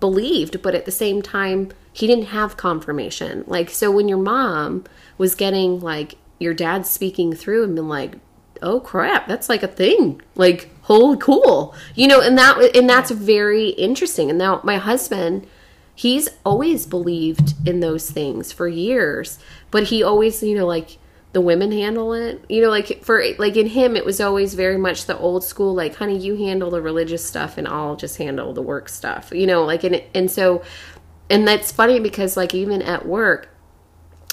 [0.01, 3.45] believed, but at the same time he didn't have confirmation.
[3.47, 4.85] Like so when your mom
[5.17, 8.15] was getting like your dad speaking through and been like,
[8.63, 10.21] oh crap that's like a thing.
[10.35, 11.75] Like holy cool.
[11.95, 14.31] You know and that and that's very interesting.
[14.31, 15.47] And now my husband
[15.95, 19.41] he's always believed in those things for years
[19.73, 20.97] but he always you know like
[21.33, 24.79] the women handle it you know like for like in him it was always very
[24.79, 28.55] much the old school like honey you handle the religious stuff and i'll just handle
[28.55, 30.63] the work stuff you know like and and so
[31.29, 33.51] and that's funny because like even at work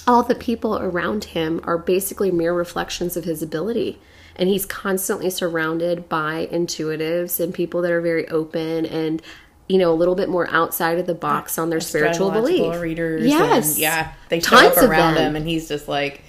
[0.07, 3.99] all the people around him are basically mere reflections of his ability.
[4.35, 9.21] And he's constantly surrounded by intuitives and people that are very open and,
[9.69, 12.81] you know, a little bit more outside of the box on their spiritual belief.
[12.81, 13.25] readers.
[13.25, 13.71] Yes.
[13.71, 15.29] and, yeah, they Tons around them.
[15.29, 16.21] him, and he's just like,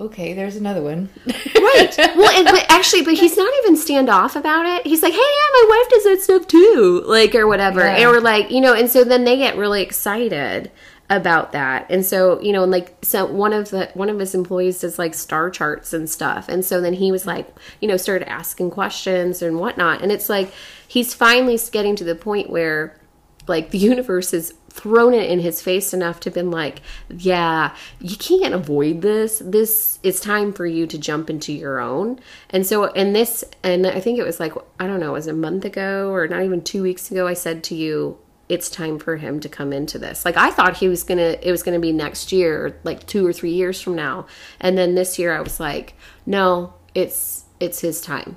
[0.00, 1.08] okay, there's another one.
[1.26, 1.94] right.
[2.16, 4.86] Well, and, but actually, but he's not even standoff about it.
[4.86, 7.96] He's like, "Hey, yeah, my wife does that stuff too," like or whatever, Yeah.
[7.96, 10.70] and we're like, you know, and so then they get really excited
[11.08, 14.34] about that, and so you know, and like, so one of the one of his
[14.34, 17.48] employees does like star charts and stuff, and so then he was like,
[17.80, 20.50] you know, started asking questions and whatnot, and it's like
[20.88, 22.98] he's finally getting to the point where
[23.46, 28.16] like the universe has thrown it in his face enough to been like yeah you
[28.16, 32.18] can't avoid this this it's time for you to jump into your own
[32.50, 35.26] and so and this and i think it was like i don't know it was
[35.26, 38.98] a month ago or not even two weeks ago i said to you it's time
[38.98, 41.80] for him to come into this like i thought he was gonna it was gonna
[41.80, 44.26] be next year like two or three years from now
[44.60, 45.94] and then this year i was like
[46.26, 48.36] no it's it's his time.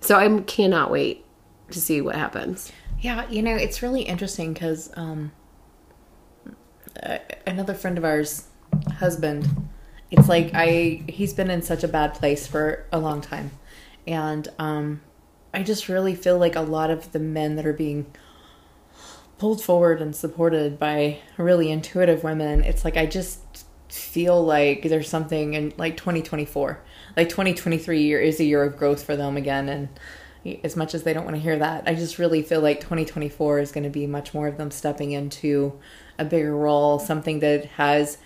[0.00, 1.24] So I cannot wait
[1.70, 2.72] to see what happens.
[3.00, 5.32] Yeah, you know, it's really interesting because um,
[7.02, 8.48] uh, another friend of ours,
[8.98, 9.68] husband,
[10.10, 13.50] it's like I he's been in such a bad place for a long time,
[14.06, 15.00] and um,
[15.54, 18.06] I just really feel like a lot of the men that are being
[19.38, 25.08] pulled forward and supported by really intuitive women, it's like I just feel like there's
[25.08, 26.80] something in like 2024,
[27.16, 29.88] like 2023 year is a year of growth for them again, and
[30.64, 33.60] as much as they don't want to hear that, I just really feel like 2024
[33.60, 35.78] is going to be much more of them stepping into
[36.18, 38.18] a bigger role, something that has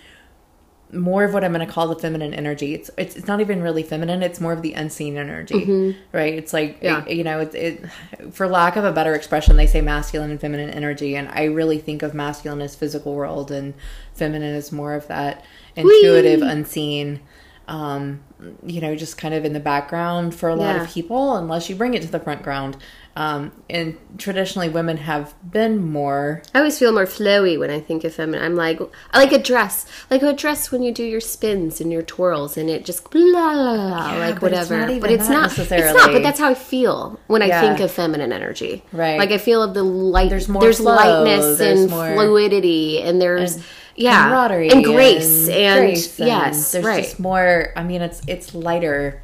[0.93, 2.73] more of what I'm going to call the feminine energy.
[2.73, 4.23] It's it's, it's not even really feminine.
[4.23, 5.99] It's more of the unseen energy, mm-hmm.
[6.13, 6.33] right?
[6.33, 7.03] It's like Yeah.
[7.05, 7.85] it- you know, it, it
[8.31, 11.79] for lack of a better expression, they say masculine and feminine energy, and I really
[11.79, 13.73] think of masculine as physical world, and
[14.13, 15.43] feminine as more of that
[15.75, 17.19] intuitive, unseen.
[17.67, 18.21] Um,
[18.65, 20.83] you know, just kind of in the background for a lot Yeah.
[20.83, 22.77] of people, unless you bring it to the front ground.
[23.15, 28.03] Um, and traditionally, women have been more I always feel more flowy when I think
[28.03, 28.45] of feminine.
[28.45, 28.79] I'm like,
[29.11, 32.57] I like a dress, like a dress when you do your spins and your twirls,
[32.57, 34.83] and it just blah, blah, blah, Yeah, like but it's whatever.
[34.91, 35.45] even but it's not.
[35.47, 35.69] It's not.
[35.71, 36.13] necessarily.
[36.13, 38.83] But that's how I feel when I think of feminine energy.
[38.93, 39.17] Right.
[39.17, 40.29] Like I feel of the light.
[40.29, 43.63] There's more There's flow, lightness there's and more- fluidity, and there's and
[43.97, 47.03] yeah, camaraderie and grace and, grace and yes, there's right.
[47.03, 49.21] just more i mean it's it's lighter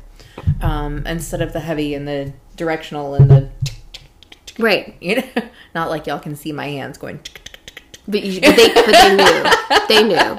[0.62, 3.50] um instead of the heavy and the directional and the
[4.60, 4.96] right.
[5.02, 5.24] you know
[5.76, 7.20] not like y'all can see my hands going
[8.06, 9.44] But, you, but they, but they knew.
[9.88, 10.38] They knew.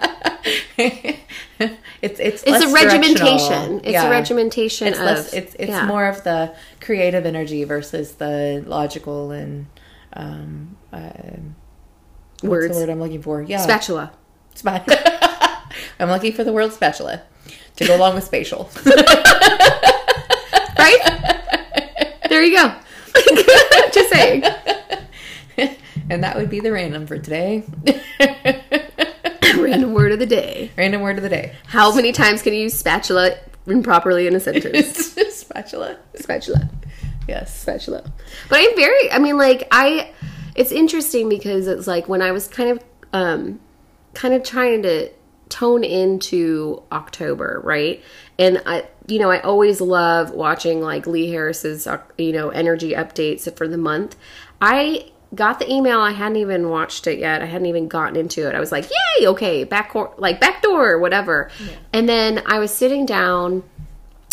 [2.03, 3.79] it's it's It's a regimentation.
[3.79, 4.07] It's Yeah.
[4.07, 5.05] a regimentation it's of.
[5.07, 5.87] less it's it's yeah.
[5.87, 9.65] more of the creative energy versus the logical and
[10.13, 12.77] um uh, what's the words.
[12.77, 14.13] word i'm looking for yeah Spatula.
[14.55, 14.85] Spa-
[15.99, 17.23] i'm looking for the word spatula
[17.77, 18.71] to go along with spatial
[20.79, 21.01] right?
[22.29, 22.75] there you go.
[23.93, 24.43] Just saying.
[26.11, 27.65] and that would be the random for today.
[29.57, 30.71] Random word of the day.
[30.77, 31.55] random word of the day.
[31.67, 33.37] How many times can you use spatula
[33.67, 35.17] improperly in a sentence?
[35.35, 35.97] Spatula.
[36.17, 36.69] spatula.
[37.29, 37.61] Yes.
[37.61, 38.03] Spatula.
[38.49, 40.11] But I'm very, I mean, like, I,
[40.55, 42.81] it's interesting because it's like when I was kind of,
[43.13, 43.61] um,
[44.15, 45.11] kind of trying to
[45.49, 48.03] tone into October, right?
[48.39, 52.93] And I, you know, I always love watching like Lee Harris's, uh, you know, energy
[52.93, 54.17] updates for the month.
[54.61, 56.01] I got the email.
[56.01, 57.43] I hadn't even watched it yet.
[57.43, 58.55] I hadn't even gotten into it.
[58.55, 61.51] I was like, yay, okay, back, like back door, whatever.
[61.93, 63.63] And then I was sitting down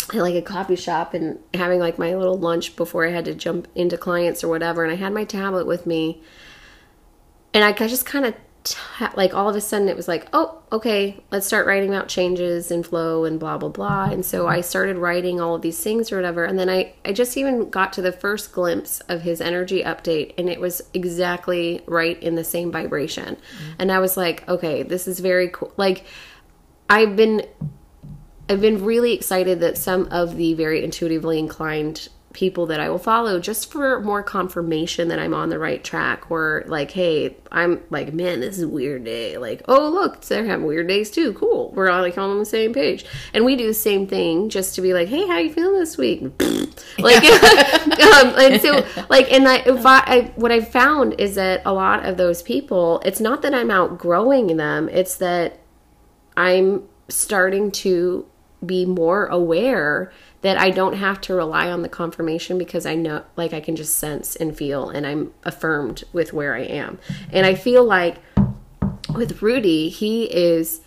[0.08, 3.34] at like a coffee shop and having like my little lunch before I had to
[3.34, 4.84] jump into clients or whatever.
[4.84, 6.22] And I had my tablet with me,
[7.54, 8.34] and I just kind of
[9.16, 12.70] like all of a sudden it was like, oh, okay, let's start writing about changes
[12.70, 14.04] and flow and blah blah blah.
[14.04, 14.12] Mm-hmm.
[14.12, 16.44] And so I started writing all of these things or whatever.
[16.44, 20.34] And then I I just even got to the first glimpse of his energy update,
[20.38, 23.36] and it was exactly right in the same vibration.
[23.36, 23.72] Mm-hmm.
[23.78, 25.72] And I was like, okay, this is very cool.
[25.76, 26.04] Like
[26.88, 27.46] I've been
[28.48, 32.98] I've been really excited that some of the very intuitively inclined people that I will
[32.98, 37.82] follow just for more confirmation that I'm on the right track or like hey I'm
[37.90, 39.38] like man this is a weird day.
[39.38, 41.32] Like oh look they're having weird days too.
[41.34, 41.72] Cool.
[41.72, 43.04] We're all like on the same page.
[43.34, 45.96] And we do the same thing just to be like hey how you feeling this
[45.96, 46.22] week?
[46.98, 51.62] Like um, and so like and I, if I, I what I found is that
[51.64, 54.88] a lot of those people it's not that I'm outgrowing them.
[54.88, 55.60] It's that
[56.36, 58.26] I'm starting to
[58.64, 63.24] be more aware that I don't have to rely on the confirmation because I know,
[63.36, 66.98] like, I can just sense and feel, and I'm affirmed with where I am.
[67.32, 68.16] And I feel like
[69.14, 70.82] with Rudy, he is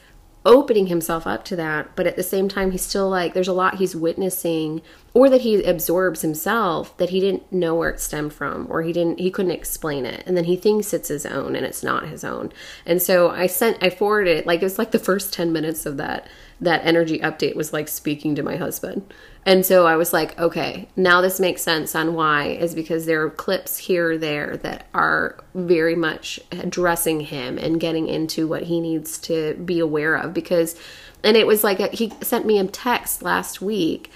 [0.46, 3.54] opening himself up to that, but at the same time, he's still like, there's a
[3.54, 4.82] lot he's witnessing
[5.14, 8.94] or that he absorbs himself that he didn't know where it stemmed from or he
[8.94, 10.22] didn't he couldn't explain it.
[10.28, 12.52] And then he thinks it's his own and it's not his own.
[12.86, 15.86] And so i sent i forwarded it like it was like the first 10 minutes
[15.86, 16.28] of that
[16.60, 19.12] that energy update was like speaking to my husband
[19.46, 23.22] and so i was like okay now this makes sense on why is because there
[23.24, 28.80] are clips here there that are very much addressing him and getting into what he
[28.80, 30.34] needs to be aware of.
[30.34, 30.76] Because
[31.24, 34.12] and it was like a, he sent me a text last week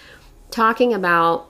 [0.51, 1.48] talking about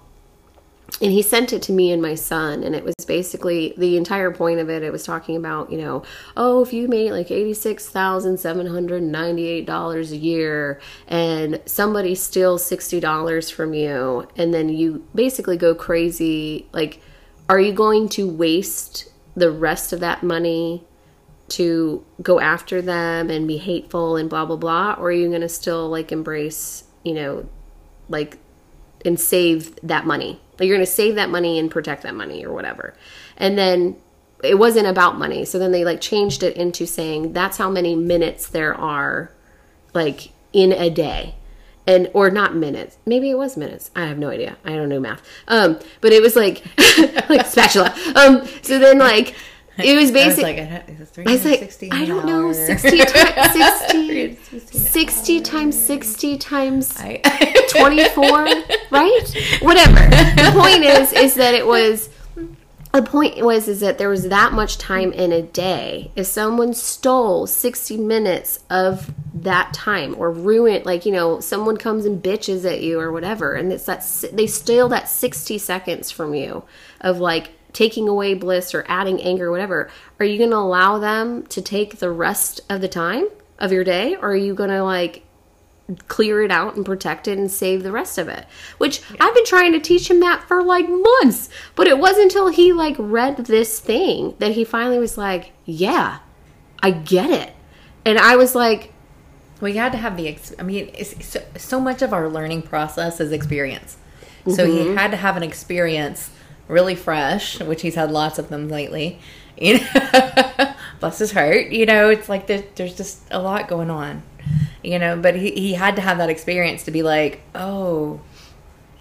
[1.01, 4.31] and he sent it to me and my son and it was basically the entire
[4.31, 6.01] point of it it was talking about you know
[6.35, 14.53] oh if you made like $86,798 a year and somebody steals $60 from you and
[14.53, 17.01] then you basically go crazy like
[17.49, 20.83] are you going to waste the rest of that money
[21.49, 24.93] to go after them and be hateful and blah blah blah?
[24.93, 27.49] Or are you going to still like embrace you know
[28.07, 28.37] like
[29.05, 30.39] and save that money.
[30.59, 32.93] Like you're going to save that money and protect that money or whatever.
[33.37, 33.95] And then
[34.43, 35.45] it wasn't about money.
[35.45, 39.31] So then they like changed it into saying that's how many minutes there are
[39.93, 41.35] like in a day.
[41.87, 42.97] And or not minutes.
[43.05, 43.89] Maybe it was minutes.
[43.95, 44.57] I have no idea.
[44.63, 45.23] I don't know math.
[45.47, 46.63] Um but it was like
[47.29, 47.95] like spatula.
[48.15, 49.33] Um so then like
[49.79, 52.45] it was I was basically like, I don't- it's I was like, I don't know,
[52.47, 52.53] hour.
[52.53, 53.51] 60 times
[54.51, 56.93] 60, 60 times 60 times
[57.69, 58.29] 24,
[58.91, 59.35] right?
[59.61, 59.99] Whatever.
[60.09, 62.09] The point is, is that it was,
[62.91, 66.11] the point was, is that there was that much time in a day.
[66.15, 72.05] If someone stole 60 minutes of that time or ruined, like, you know, someone comes
[72.05, 74.03] and bitches at you or whatever, and it's that,
[74.33, 76.63] they steal that 60 seconds from you
[77.01, 79.89] of like, taking away bliss or adding anger whatever
[80.19, 83.27] are you going to allow them to take the rest of the time
[83.59, 85.23] of your day or are you going to like
[86.07, 88.45] clear it out and protect it and save the rest of it.
[88.77, 91.49] Which I've been trying to teach him that for like months.
[91.75, 96.19] But it wasn't until he like read this thing that he finally was like, "Yeah,
[96.83, 97.55] I get it."
[98.05, 98.93] And I was like,
[99.61, 102.61] we had to have the ex- i mean it's, so, so much of our learning
[102.61, 103.97] process is experience
[104.47, 104.97] so he mm-hmm.
[104.97, 106.31] had to have an experience
[106.69, 109.19] really fresh which he's had lots of them lately
[109.57, 110.73] you know?
[111.01, 114.23] Bless his heart you know it's like there, there's just a lot going on
[114.81, 115.17] you know?
[115.17, 118.21] But he, he had to have that experience to be like oh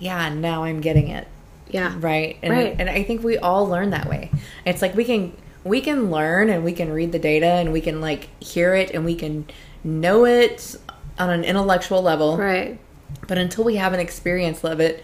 [0.01, 1.27] yeah now i'm getting it.
[1.71, 2.39] "Yeah, right?
[2.43, 2.75] And, Right.
[2.79, 4.31] and i think we all learn that way.
[4.65, 5.33] It's like we can
[5.65, 8.91] we can learn and we can read the data and we can like hear it
[8.93, 9.47] and we can
[9.85, 10.77] know it
[11.19, 12.37] on an intellectual level.
[12.39, 12.79] Right,
[13.27, 15.03] but until we have an experience of it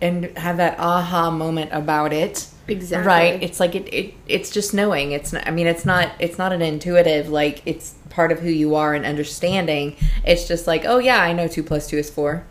[0.00, 3.06] and have that aha moment about it Exactly.
[3.06, 6.36] right it's like it, it it's just knowing it's not i mean it's not it's
[6.36, 10.84] not an intuitive like it's part of who you are and understanding it's just like
[10.84, 12.44] oh yeah i know two plus two is four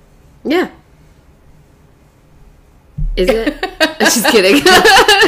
[0.43, 0.69] yeah."
[3.15, 3.53] Is it?
[3.99, 4.61] Just kidding.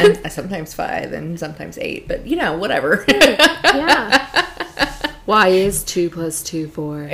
[0.04, 4.44] and uh, sometimes five and sometimes eight but you know whatever yeah.
[5.24, 7.08] Why is two plus two four?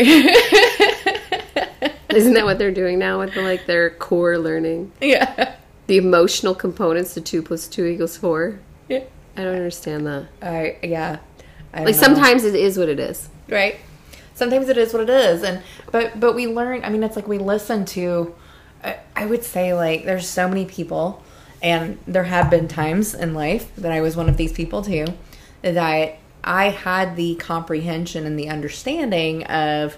[2.20, 4.92] Isn't that what they're doing now with the, like their core learning?
[5.00, 5.56] yeah
[5.86, 8.58] The emotional components to two plus two equals four.
[8.88, 9.00] yeah
[9.36, 10.26] I don't understand that.
[10.40, 11.18] I yeah.
[11.72, 12.00] I Like know.
[12.00, 13.28] sometimes it is what it is.
[13.48, 13.76] right?
[14.36, 15.60] Sometimes it is what it is, and
[15.92, 16.84] but but we learn.
[16.84, 18.34] I mean, it's like we listen to.
[18.82, 21.22] I, I would say like there's so many people,
[21.62, 25.06] and there have been times in life that I was one of these people too,
[25.62, 29.96] that I had the comprehension and the understanding of,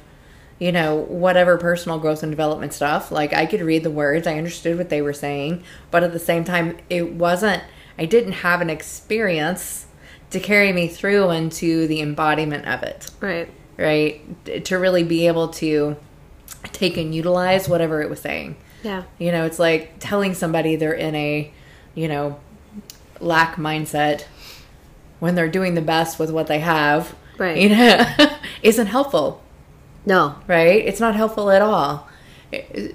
[0.59, 3.11] you know, whatever personal growth and development stuff.
[3.11, 6.19] Like I could read the words, I understood what they were saying, but at the
[6.19, 7.63] same time, it wasn't.
[7.99, 9.87] I didn't have an experience
[10.31, 13.49] to carry me through into the embodiment of it Right.
[13.77, 14.65] right?
[14.67, 15.97] To really be able to
[16.73, 18.57] take and utilize whatever it was saying.
[18.83, 19.05] Yeah.
[19.19, 21.53] You know, it's like telling somebody they're in a,
[21.95, 22.39] you know,
[23.21, 24.25] lack mindset
[25.21, 27.15] when they're doing the best with what they have.
[27.39, 27.57] Right.
[27.57, 28.05] You know,
[28.63, 29.43] isn't helpful,
[30.07, 30.37] No.
[30.47, 30.85] right?
[30.85, 32.09] It's not helpful at all.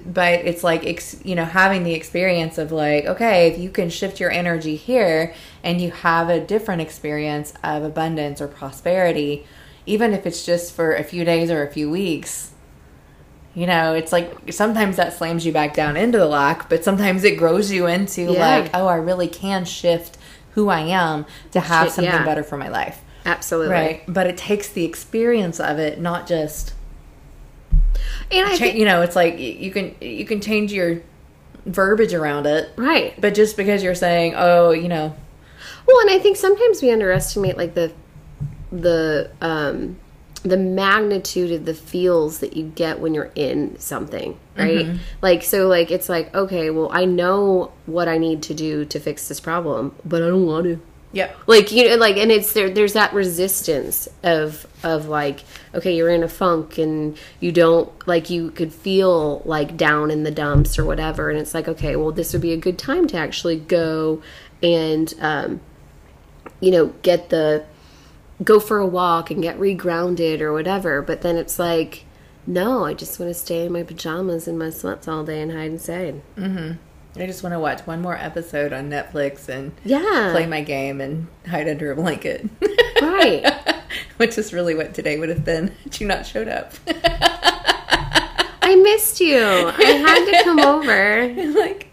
[0.06, 3.90] But it's like, ex, you know, having the experience of like, okay, if you can
[3.90, 9.46] shift your energy here and you have a different experience of abundance or prosperity,
[9.84, 12.52] even if it's just for a few days or a few weeks,
[13.54, 17.22] you know, it's like sometimes that slams you back down into the lock, but sometimes
[17.22, 18.56] it grows you into Yeah.
[18.58, 20.16] like, oh, I really can shift
[20.52, 22.24] who I am to have Shit, something yeah.
[22.24, 23.02] better for my life.
[23.26, 23.72] Absolutely.
[23.72, 24.02] Right.
[24.08, 26.72] But it takes the experience of it, not just
[28.30, 31.02] And I cha- think you know, it's like you can you can change your
[31.66, 33.14] verbiage around it, right.
[33.20, 35.14] but just because you're saying, "Oh, you know,
[35.86, 37.92] Well, and I think sometimes we underestimate like the
[38.70, 39.96] the um
[40.42, 44.86] the magnitude of the feels that you get when you're in something, right?
[45.20, 48.98] Like so like it's like, okay, well, I know what I need to do to
[48.98, 50.80] fix this problem, but I don't want to.
[51.12, 52.70] Yep, Like you know, like, and it's there.
[52.70, 55.44] There's that resistance of of like,
[55.74, 60.22] okay, you're in a funk, and you don't like you could feel like down in
[60.24, 63.06] the dumps or whatever, and it's like, okay, well, this would be a good time
[63.08, 64.22] to actually go
[64.62, 65.60] and, um,
[66.60, 67.64] you know, get the
[68.42, 71.02] go for a walk and get regrounded or whatever.
[71.02, 72.04] But then it's like,
[72.46, 75.52] no, I just want to stay in my pajamas and my sweats all day and
[75.52, 76.22] hide inside.
[77.14, 81.00] I just want to watch one more episode on Netflix and Yeah, play my game
[81.00, 82.48] and hide under a blanket."
[83.02, 83.44] right.
[84.16, 86.72] Which is really what today would have been had you not showed up.
[86.86, 89.36] I missed you.
[89.38, 91.28] I had to come over.
[91.58, 91.88] like,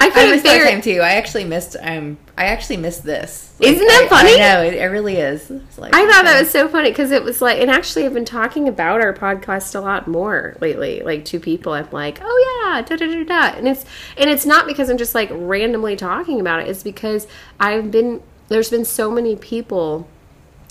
[0.00, 0.70] I couldn't missed it.
[0.70, 1.00] time too.
[1.00, 1.76] I actually missed.
[1.80, 3.52] Um, I actually missed this.
[3.60, 4.34] Isn't that I- funny?
[4.34, 5.50] I know it, it really is.
[5.76, 8.24] Like, I thought that was so funny because it was like, and actually, I've been
[8.24, 11.02] talking about our podcast a lot more lately.
[11.02, 13.84] Like two people, I'm like, oh yeah, da da da da, and it's
[14.16, 16.68] and it's not because I'm just like randomly talking about it.
[16.68, 17.26] It's because
[17.58, 20.08] I've been there's been so many people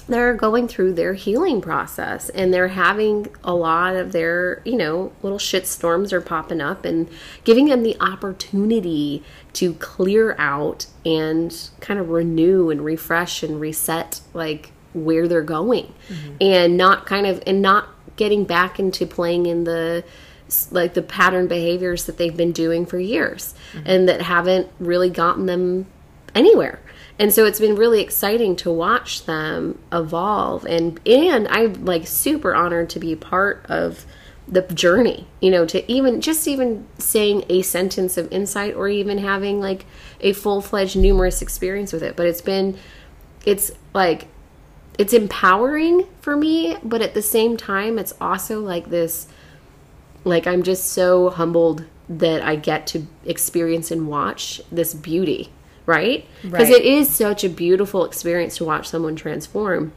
[0.08, 4.78] that are going through their healing process and they're having a lot of their you
[4.78, 7.10] know little shit storms are popping up and
[7.44, 14.22] giving them the opportunity to clear out and kind of renew and refresh and reset
[14.34, 15.94] like where they're going.
[16.10, 16.36] Mm-hmm.
[16.42, 20.04] And not kind of and not getting back into playing in the
[20.72, 23.84] like the pattern behaviors that they've been doing for years mm-hmm.
[23.86, 25.86] and that haven't really gotten them
[26.34, 26.80] anywhere
[27.20, 32.56] and so it's been really exciting to watch them evolve and and i'm like super
[32.56, 34.06] honored to be part of
[34.48, 39.18] the journey you know to even just even saying a sentence of insight or even
[39.18, 39.86] having like
[40.22, 42.16] a full-fledged numerous experience with it.
[42.16, 42.78] But it's been
[43.46, 44.28] it's like
[44.98, 49.28] it's empowering for me but at the same time it's also like this
[50.24, 55.52] like i'm just so humbled that i get to experience and watch this beauty
[55.88, 56.26] right?
[56.44, 56.82] Because Right.
[56.82, 59.94] it is such a beautiful experience to watch someone transform.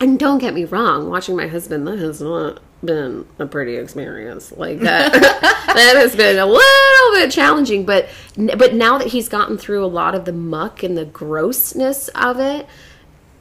[0.00, 4.52] And don't get me wrong watching my husband that has not been a pretty experience.
[4.56, 5.12] Like that
[5.66, 8.08] that has been a little bit challenging but
[8.56, 12.40] but now that he's gotten through a lot of the muck and the grossness of
[12.40, 12.66] it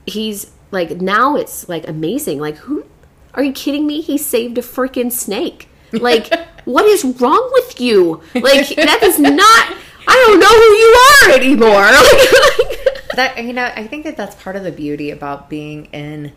[0.05, 2.39] he's like now it's like amazing.
[2.39, 2.85] Like who
[3.33, 4.01] are you kidding me?
[4.01, 5.67] He saved a freaking snake.
[5.91, 6.31] Like
[6.65, 8.21] what is wrong with you?
[8.35, 9.75] Like that is not
[10.11, 11.81] i don't know who you are anymore
[12.69, 16.31] like, that you know i think that that's part of the beauty about being in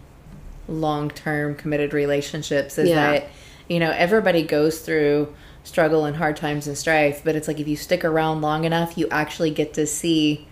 [0.69, 3.11] long-term committed relationships is Yeah.
[3.13, 3.29] that
[3.69, 7.69] you know everybody goes through struggle and hard times and strife but it's like if
[7.69, 10.47] you stick around long enough you actually get to see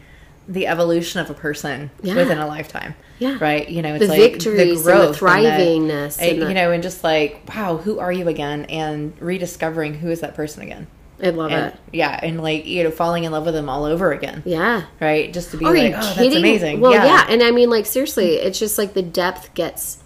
[0.49, 2.15] the evolution of a person Yeah.
[2.17, 3.39] within a lifetime Yeah.
[3.41, 6.55] right you know it's The like victories the growth thrivingness and and the, the- you
[6.55, 10.63] know and just like wow who are you again and rediscovering who is that person
[10.63, 10.87] again
[11.23, 13.85] i love and it yeah and like you know falling in love with them all
[13.85, 17.27] over again yeah right just to be Are like oh that's amazing Well, yeah.
[17.29, 19.99] and I mean, like seriously, it's just like the depth gets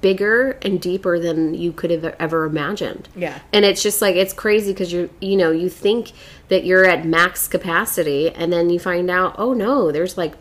[0.00, 3.08] bigger and deeper than you could have ever imagined.
[3.14, 3.38] Yeah.
[3.52, 6.12] and it's just like it's crazy because you you know you think
[6.48, 10.34] that you're at max capacity, and then you find out, oh no, there's like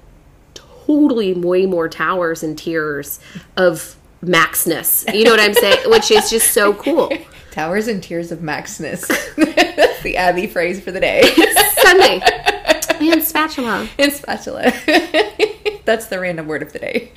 [0.54, 3.20] totally way more towers and tiers
[3.56, 5.06] of maxness.
[5.14, 5.80] You know what I'm saying?
[5.90, 7.12] Which is just so cool.
[7.58, 9.08] Towers and tiers of Maxness.
[9.36, 11.24] That's the Abby phrase for the day.
[11.82, 12.22] Sunday
[13.12, 13.90] and spatula.
[13.98, 14.72] and spatula.
[15.84, 17.12] That's the random word of the day.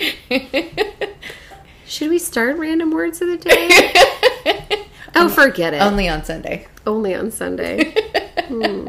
[1.85, 4.87] Should we start random words of the day?
[5.15, 5.83] Oh, forget it.
[5.83, 6.67] Only on Sunday.
[6.87, 7.93] Only on Sunday.
[8.47, 8.89] Hmm.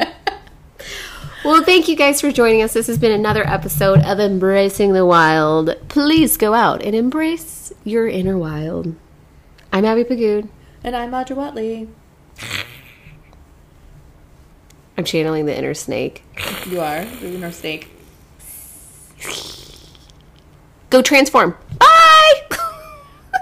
[1.43, 2.71] Well, thank you guys for joining us.
[2.71, 5.75] This has been another episode of Embracing the Wild.
[5.89, 8.95] Please go out and embrace your inner wild.
[9.73, 10.47] I'm Abby Pagood.
[10.83, 11.87] And I'm Audra Watley.
[14.97, 16.23] I'm channeling the inner snake.
[16.67, 17.89] You are the inner snake.
[20.89, 21.55] Go transform.
[21.79, 21.87] Bye!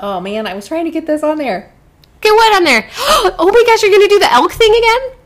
[0.01, 1.73] Oh man, I was trying to get this on there.
[2.21, 2.89] Get what on there?
[2.97, 5.17] Oh my gosh, you're going to do the elk thing again?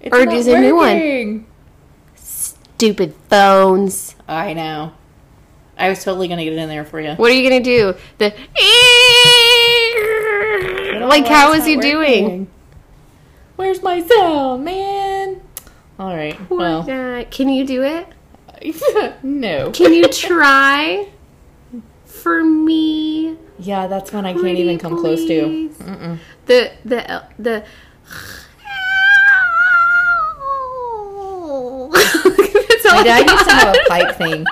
[0.00, 1.46] It's Or is it a new one?
[2.16, 4.16] Stupid phones.
[4.26, 4.92] I know.
[5.78, 7.14] I was totally gonna get it in there for you.
[7.14, 7.98] What are you going to do?
[8.18, 8.34] The.
[11.04, 12.48] Like, how is he doing?
[13.56, 15.40] Where's my sound, man?
[15.98, 16.36] All right.
[16.48, 17.24] Poor Well, guy.
[17.30, 18.08] Can you do it?
[19.22, 19.70] no.
[19.70, 21.08] Can you try
[22.04, 23.36] for me?
[23.58, 25.68] Yeah, that's one I can't Pretty even come close to.
[25.78, 26.18] Mm-mm.
[26.46, 27.64] The the uh, the.
[31.92, 34.44] That's all My I dad used to have a pipe thing.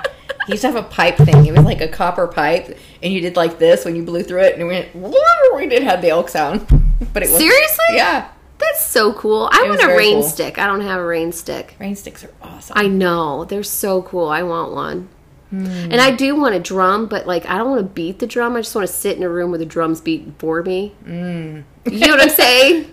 [0.45, 1.45] He used to have a pipe thing.
[1.45, 4.41] It was like a copper pipe, and you did like this when you blew through
[4.43, 4.65] it, and it
[4.95, 5.15] went.
[5.55, 6.65] We did have the elk sound,
[7.13, 7.85] but it was Seriously?
[7.93, 8.27] Yeah,
[8.57, 9.47] That's so cool.
[9.51, 10.23] I It want a rain cool.
[10.23, 10.57] stick.
[10.57, 11.75] I don't have a rain stick.
[11.79, 12.75] rain sticks are awesome.
[12.77, 14.27] I know they're so cool.
[14.29, 15.09] I want one.
[15.51, 15.65] Hmm.
[15.67, 18.55] And I do want a drum, but like I don't want to beat the drum.
[18.55, 20.93] I just want to sit in a room where the drum's beating for me.
[21.05, 21.63] Mm.
[21.91, 22.89] You know what I'm saying?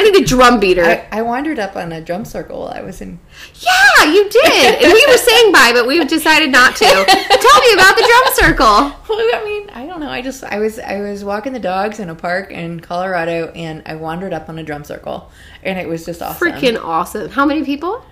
[0.00, 0.84] I need a drum beater.
[0.84, 2.60] I, I wandered up on a drum circle.
[2.60, 3.20] while I was in.
[3.54, 4.82] yeah, you did.
[4.82, 6.84] And we were saying bye, but we decided not to.
[6.84, 8.96] Tell me about the drum circle.
[9.08, 10.08] Well, I mean, I don't know.
[10.08, 13.82] I just I was I was walking the dogs in a park in Colorado, and
[13.84, 15.30] I wandered up on a drum circle,
[15.62, 16.48] and it was just awesome.
[16.48, 17.28] Freaking awesome.
[17.30, 18.04] How many people?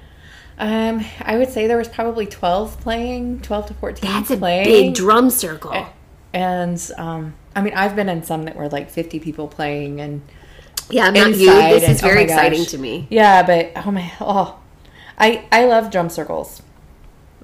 [0.58, 4.10] Um, I would say there was probably twelve playing, twelve to fourteen.
[4.10, 5.86] That's a big drum circle.
[6.34, 10.22] And um, I mean, I've been in some that were like 50 people playing, and
[10.90, 11.46] Yeah, not you.
[11.46, 13.06] This is and- oh very my exciting to me.
[13.10, 14.58] yeah, but oh my, oh,
[15.18, 16.62] I I love drum circles.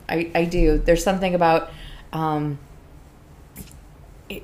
[0.08, 0.78] I I do.
[0.78, 1.70] There's something about
[2.12, 2.58] um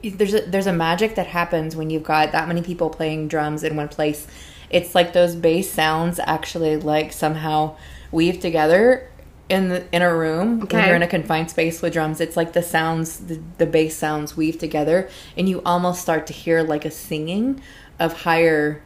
[0.02, 3.64] there's a there's a magic that happens when you've got that many people playing drums
[3.64, 4.26] in one place.
[4.68, 7.76] It's like those bass sounds actually like somehow
[8.12, 9.08] weave together
[9.48, 12.20] in the, in a room when you're in a confined space with drums.
[12.20, 16.32] It's like the sounds the, the bass sounds weave together and you almost start to
[16.32, 17.60] hear like a singing
[17.98, 18.82] of higher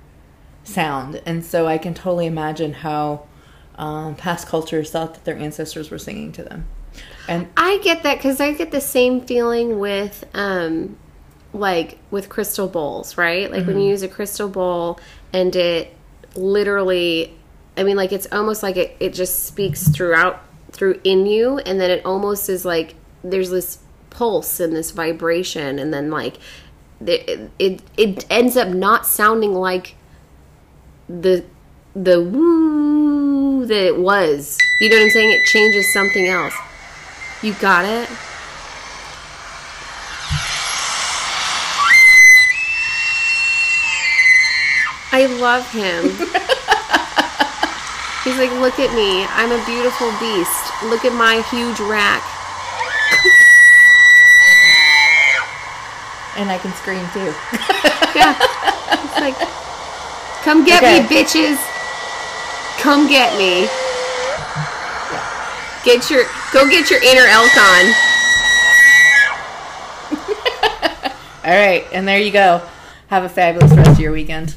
[0.64, 1.22] sound.
[1.24, 3.26] And so I can totally imagine how
[3.76, 6.66] um, past cultures thought that their ancestors were singing to them.
[7.28, 10.96] And I get that because I get the same feeling with, um,
[11.52, 13.50] like with crystal bowls, right?
[13.50, 14.98] Like when you use a crystal bowl
[15.32, 15.94] and it
[16.34, 17.34] literally,
[17.76, 20.42] I mean, like it's almost like it, it just speaks throughout
[20.72, 23.78] through in you, and then it almost is like there's this
[24.10, 26.38] pulse and this vibration, and then like
[27.04, 29.94] it it, it ends up not sounding like
[31.08, 31.44] the
[31.94, 34.58] the woo that it was.
[34.80, 35.30] You know what I'm saying?
[35.30, 36.54] It changes something else.
[37.42, 38.08] You got it?
[45.12, 46.04] I love him.
[48.24, 49.24] He's like, look at me.
[49.30, 50.72] I'm a beautiful beast.
[50.84, 52.22] Look at my huge rack.
[56.36, 57.32] and I can scream too.
[58.14, 58.36] Yeah.
[58.38, 59.34] It's like,
[60.44, 61.00] come get Okay.
[61.00, 61.56] me, bitches.
[62.80, 63.66] Come get me.
[65.84, 67.84] Get your, go get your inner elk on.
[71.44, 72.62] All right, and there you go.
[73.08, 74.54] Have a fabulous rest of your weekend.